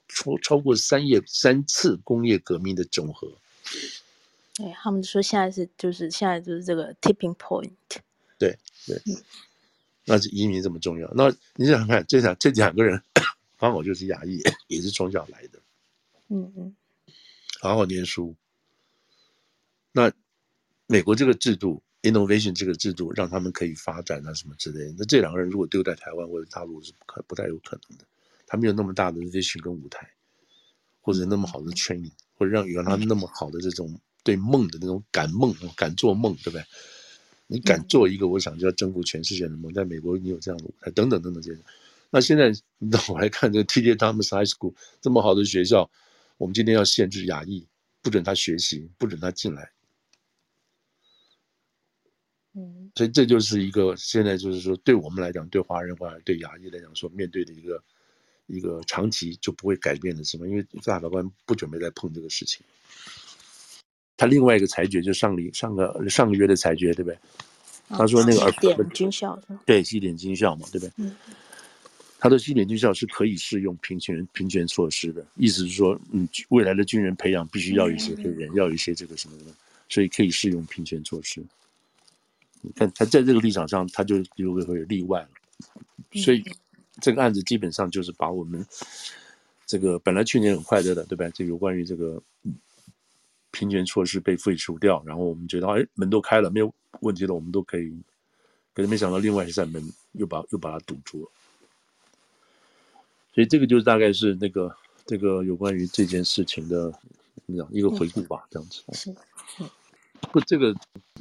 [0.08, 3.26] 超超过三页三次工业革命的总和。
[4.54, 7.70] 对，他们说现在是就是现在就是这个 tipping point。
[8.38, 9.16] 对对，嗯、
[10.04, 11.10] 那是移民这么重要。
[11.14, 13.02] 那你想想看，这两这两个人
[13.58, 15.58] 刚好就是亚裔，也是从小来的。
[16.28, 16.76] 嗯嗯，
[17.60, 18.34] 好好念书。
[19.92, 20.12] 那
[20.86, 24.94] 美国这个制度，innovation 这个制度，让他们可以发展啊什么之类的。
[24.98, 28.04] 那这两个人如果丢在台湾或者大陆是不可不太有可能的。
[28.46, 30.10] 他没有那么大的 vision 跟舞台，
[31.00, 32.12] 或者那么好的 training。
[32.36, 36.64] 或者让原来那么好的这种对梦的那种敢梦、敢做梦，对不对？
[37.48, 39.72] 你敢做一个，我想就要征服全世界的梦。
[39.72, 41.60] 在美国，你有这样的舞台，等等等等这些。
[42.10, 43.94] 那现在，那我来看这个 T.J.
[43.94, 45.88] Thomas High School 这么好的学校，
[46.38, 47.66] 我们今天要限制亚裔，
[48.02, 49.70] 不准他学习，不准他进来。
[52.54, 57.80] 嗯，所以这就是一个现在就是说，对我们来讲，对华人或者对亚裔来讲，所面对的一个
[58.46, 60.46] 一个长期就不会改变的什么？
[60.48, 62.64] 因为大法官不准备再碰这个事情。
[64.16, 67.18] 他另外一个裁决就上礼上个上个月的裁决，对不对？
[67.88, 70.92] 他说那个西点军校对西点军校嘛，对不对？
[70.96, 71.14] 嗯。
[72.18, 79.44] 他的西点军校是可以适用平权平权措施的，意思是说，嗯，未来的军人培养必须要一些黑人，要一些这个什么的，
[79.88, 81.44] 所以可以适用平权措施。
[82.62, 85.28] 你看他在这个立场上，他就就会会有例外了。
[86.14, 86.42] 所以
[87.00, 88.64] 这个案子基本上就是把我们
[89.66, 91.28] 这个本来去年很快乐的，对吧？
[91.34, 92.22] 这有关于这个
[93.50, 97.92] 平权措施被废除掉，然后我们觉得哎门都开了，没有问题了，我们都可以。
[98.74, 99.82] 可是没想到另外一扇门
[100.12, 101.30] 又把又把它堵住了。
[103.34, 104.74] 所以这个就是大概是那个
[105.06, 106.92] 这个有关于这件事情的
[107.70, 108.82] 一个回顾吧，这样子。
[108.92, 109.14] 是，
[110.30, 110.74] 不，这个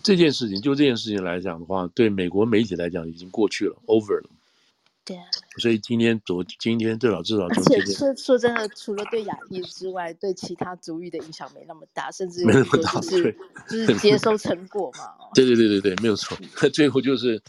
[0.03, 4.30] 这件事情就这件事情来讲的话，对美国媒体来讲已经过去了，over 了。
[5.05, 5.23] 对啊。
[5.59, 7.45] 所以今天昨今天至少至少。
[7.45, 13.31] 而且说说真的，除了对亚裔之外，对其他族裔的影响没那么大，甚至有没那么大，对，
[13.69, 15.11] 就是 接收成果嘛。
[15.33, 16.37] 对对对对对，没有错。
[16.73, 17.41] 最后就是。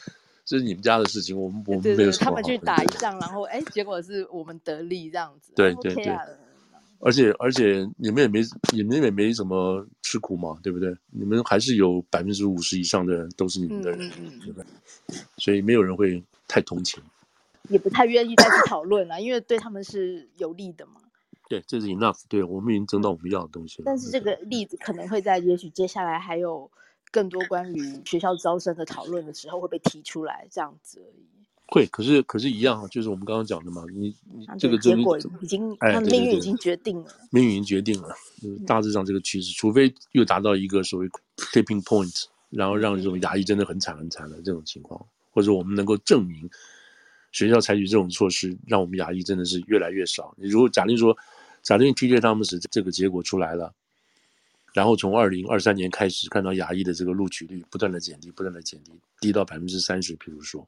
[0.49, 2.11] 这是你们家的事情，我们我们没有。
[2.13, 5.53] 他们去打一仗，然后哎，结果是我们得利这样子。
[5.57, 6.17] 对对对。
[7.01, 8.41] 而且而且你们也没
[8.73, 10.95] 你们也没怎么吃苦嘛，对不对？
[11.11, 14.67] 你们还是有百分之五十以上的人都是你们的人，对不对？
[15.37, 17.03] 所以没有人会太同情，
[17.69, 21.01] 也不太愿意再去讨论了，因为对他们是有利的嘛。
[21.49, 22.23] 对，这是 enough。
[22.29, 23.85] 对，我们已经争到我们要的东西了。
[23.87, 26.71] 但是这个例子可能会在，也许接下来还有。
[27.13, 31.25] 更多关于学校招生的讨论的时候会被提出来，这样子而已。
[31.69, 38.09] 会，可是可是，一样，就是我们刚刚讲的嘛，你你这个结果已经，他的命运已经决定了，命运已经决定了，
[38.43, 45.01] 就是大致上这个趋势，除非又达到一个所谓 tipping point，然后让这种压抑真的很惨很惨的这种情况，
[45.31, 46.51] 或者我们能够证明
[47.37, 50.35] 学校采取这种措施，让我们牙医真的是越来越少。
[50.39, 51.15] 你如果假定说，
[51.63, 53.75] 假定 TJ 汤姆斯这个结果出来了。
[54.73, 60.67] 然后从二零二三年开始，看到牙医的这个录取率不断的减低，不断的减低，低到百分之三十，比如说，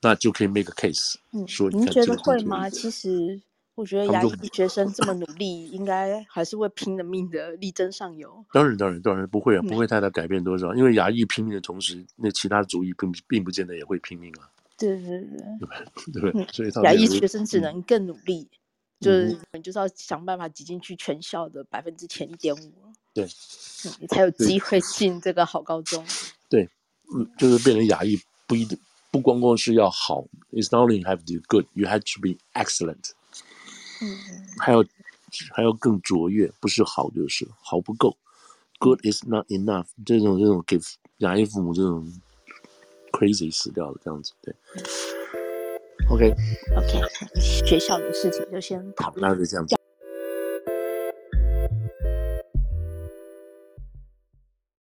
[0.00, 2.70] 那就可以 make a case，嗯，说您觉得会吗？
[2.70, 3.38] 其实
[3.74, 8.42] 我觉得牙医学生这么努力，应该还是会拼了命的力争上游。
[8.50, 14.48] 当然，当然，当然不会啊，不会太大改变多少，嗯、因为牙医拼命的同时，那其他族裔并并不见得也会拼命啊。
[14.76, 15.38] 对对对，
[16.12, 16.42] 对不对？
[16.42, 18.48] 嗯、所以他亚裔学生只能更努力，
[19.00, 22.72] 嗯、就是你就是要想办法挤进去全校的百分之前一点五。
[23.14, 23.26] 对，
[24.00, 26.04] 你才有机会进这个好高中。
[26.50, 26.68] 对，
[27.14, 28.78] 嗯，就是变成亚裔，不一定
[29.10, 33.12] 不光光是要好，It's not only have to be good, you have to be excellent。
[34.02, 34.18] 嗯，
[34.58, 34.84] 还要
[35.52, 38.14] 还要更卓越，不是好就是好不够
[38.78, 39.86] ，Good is not enough。
[40.04, 40.78] 这种这种给
[41.18, 42.06] 亚裔父母这种
[43.16, 44.54] crazy 死掉了这样子，对。
[46.08, 47.02] OK，OK，Okay.
[47.02, 47.40] Okay.
[47.40, 49.30] 学校的事情就先讨论。
[49.30, 49.74] 那就这样子。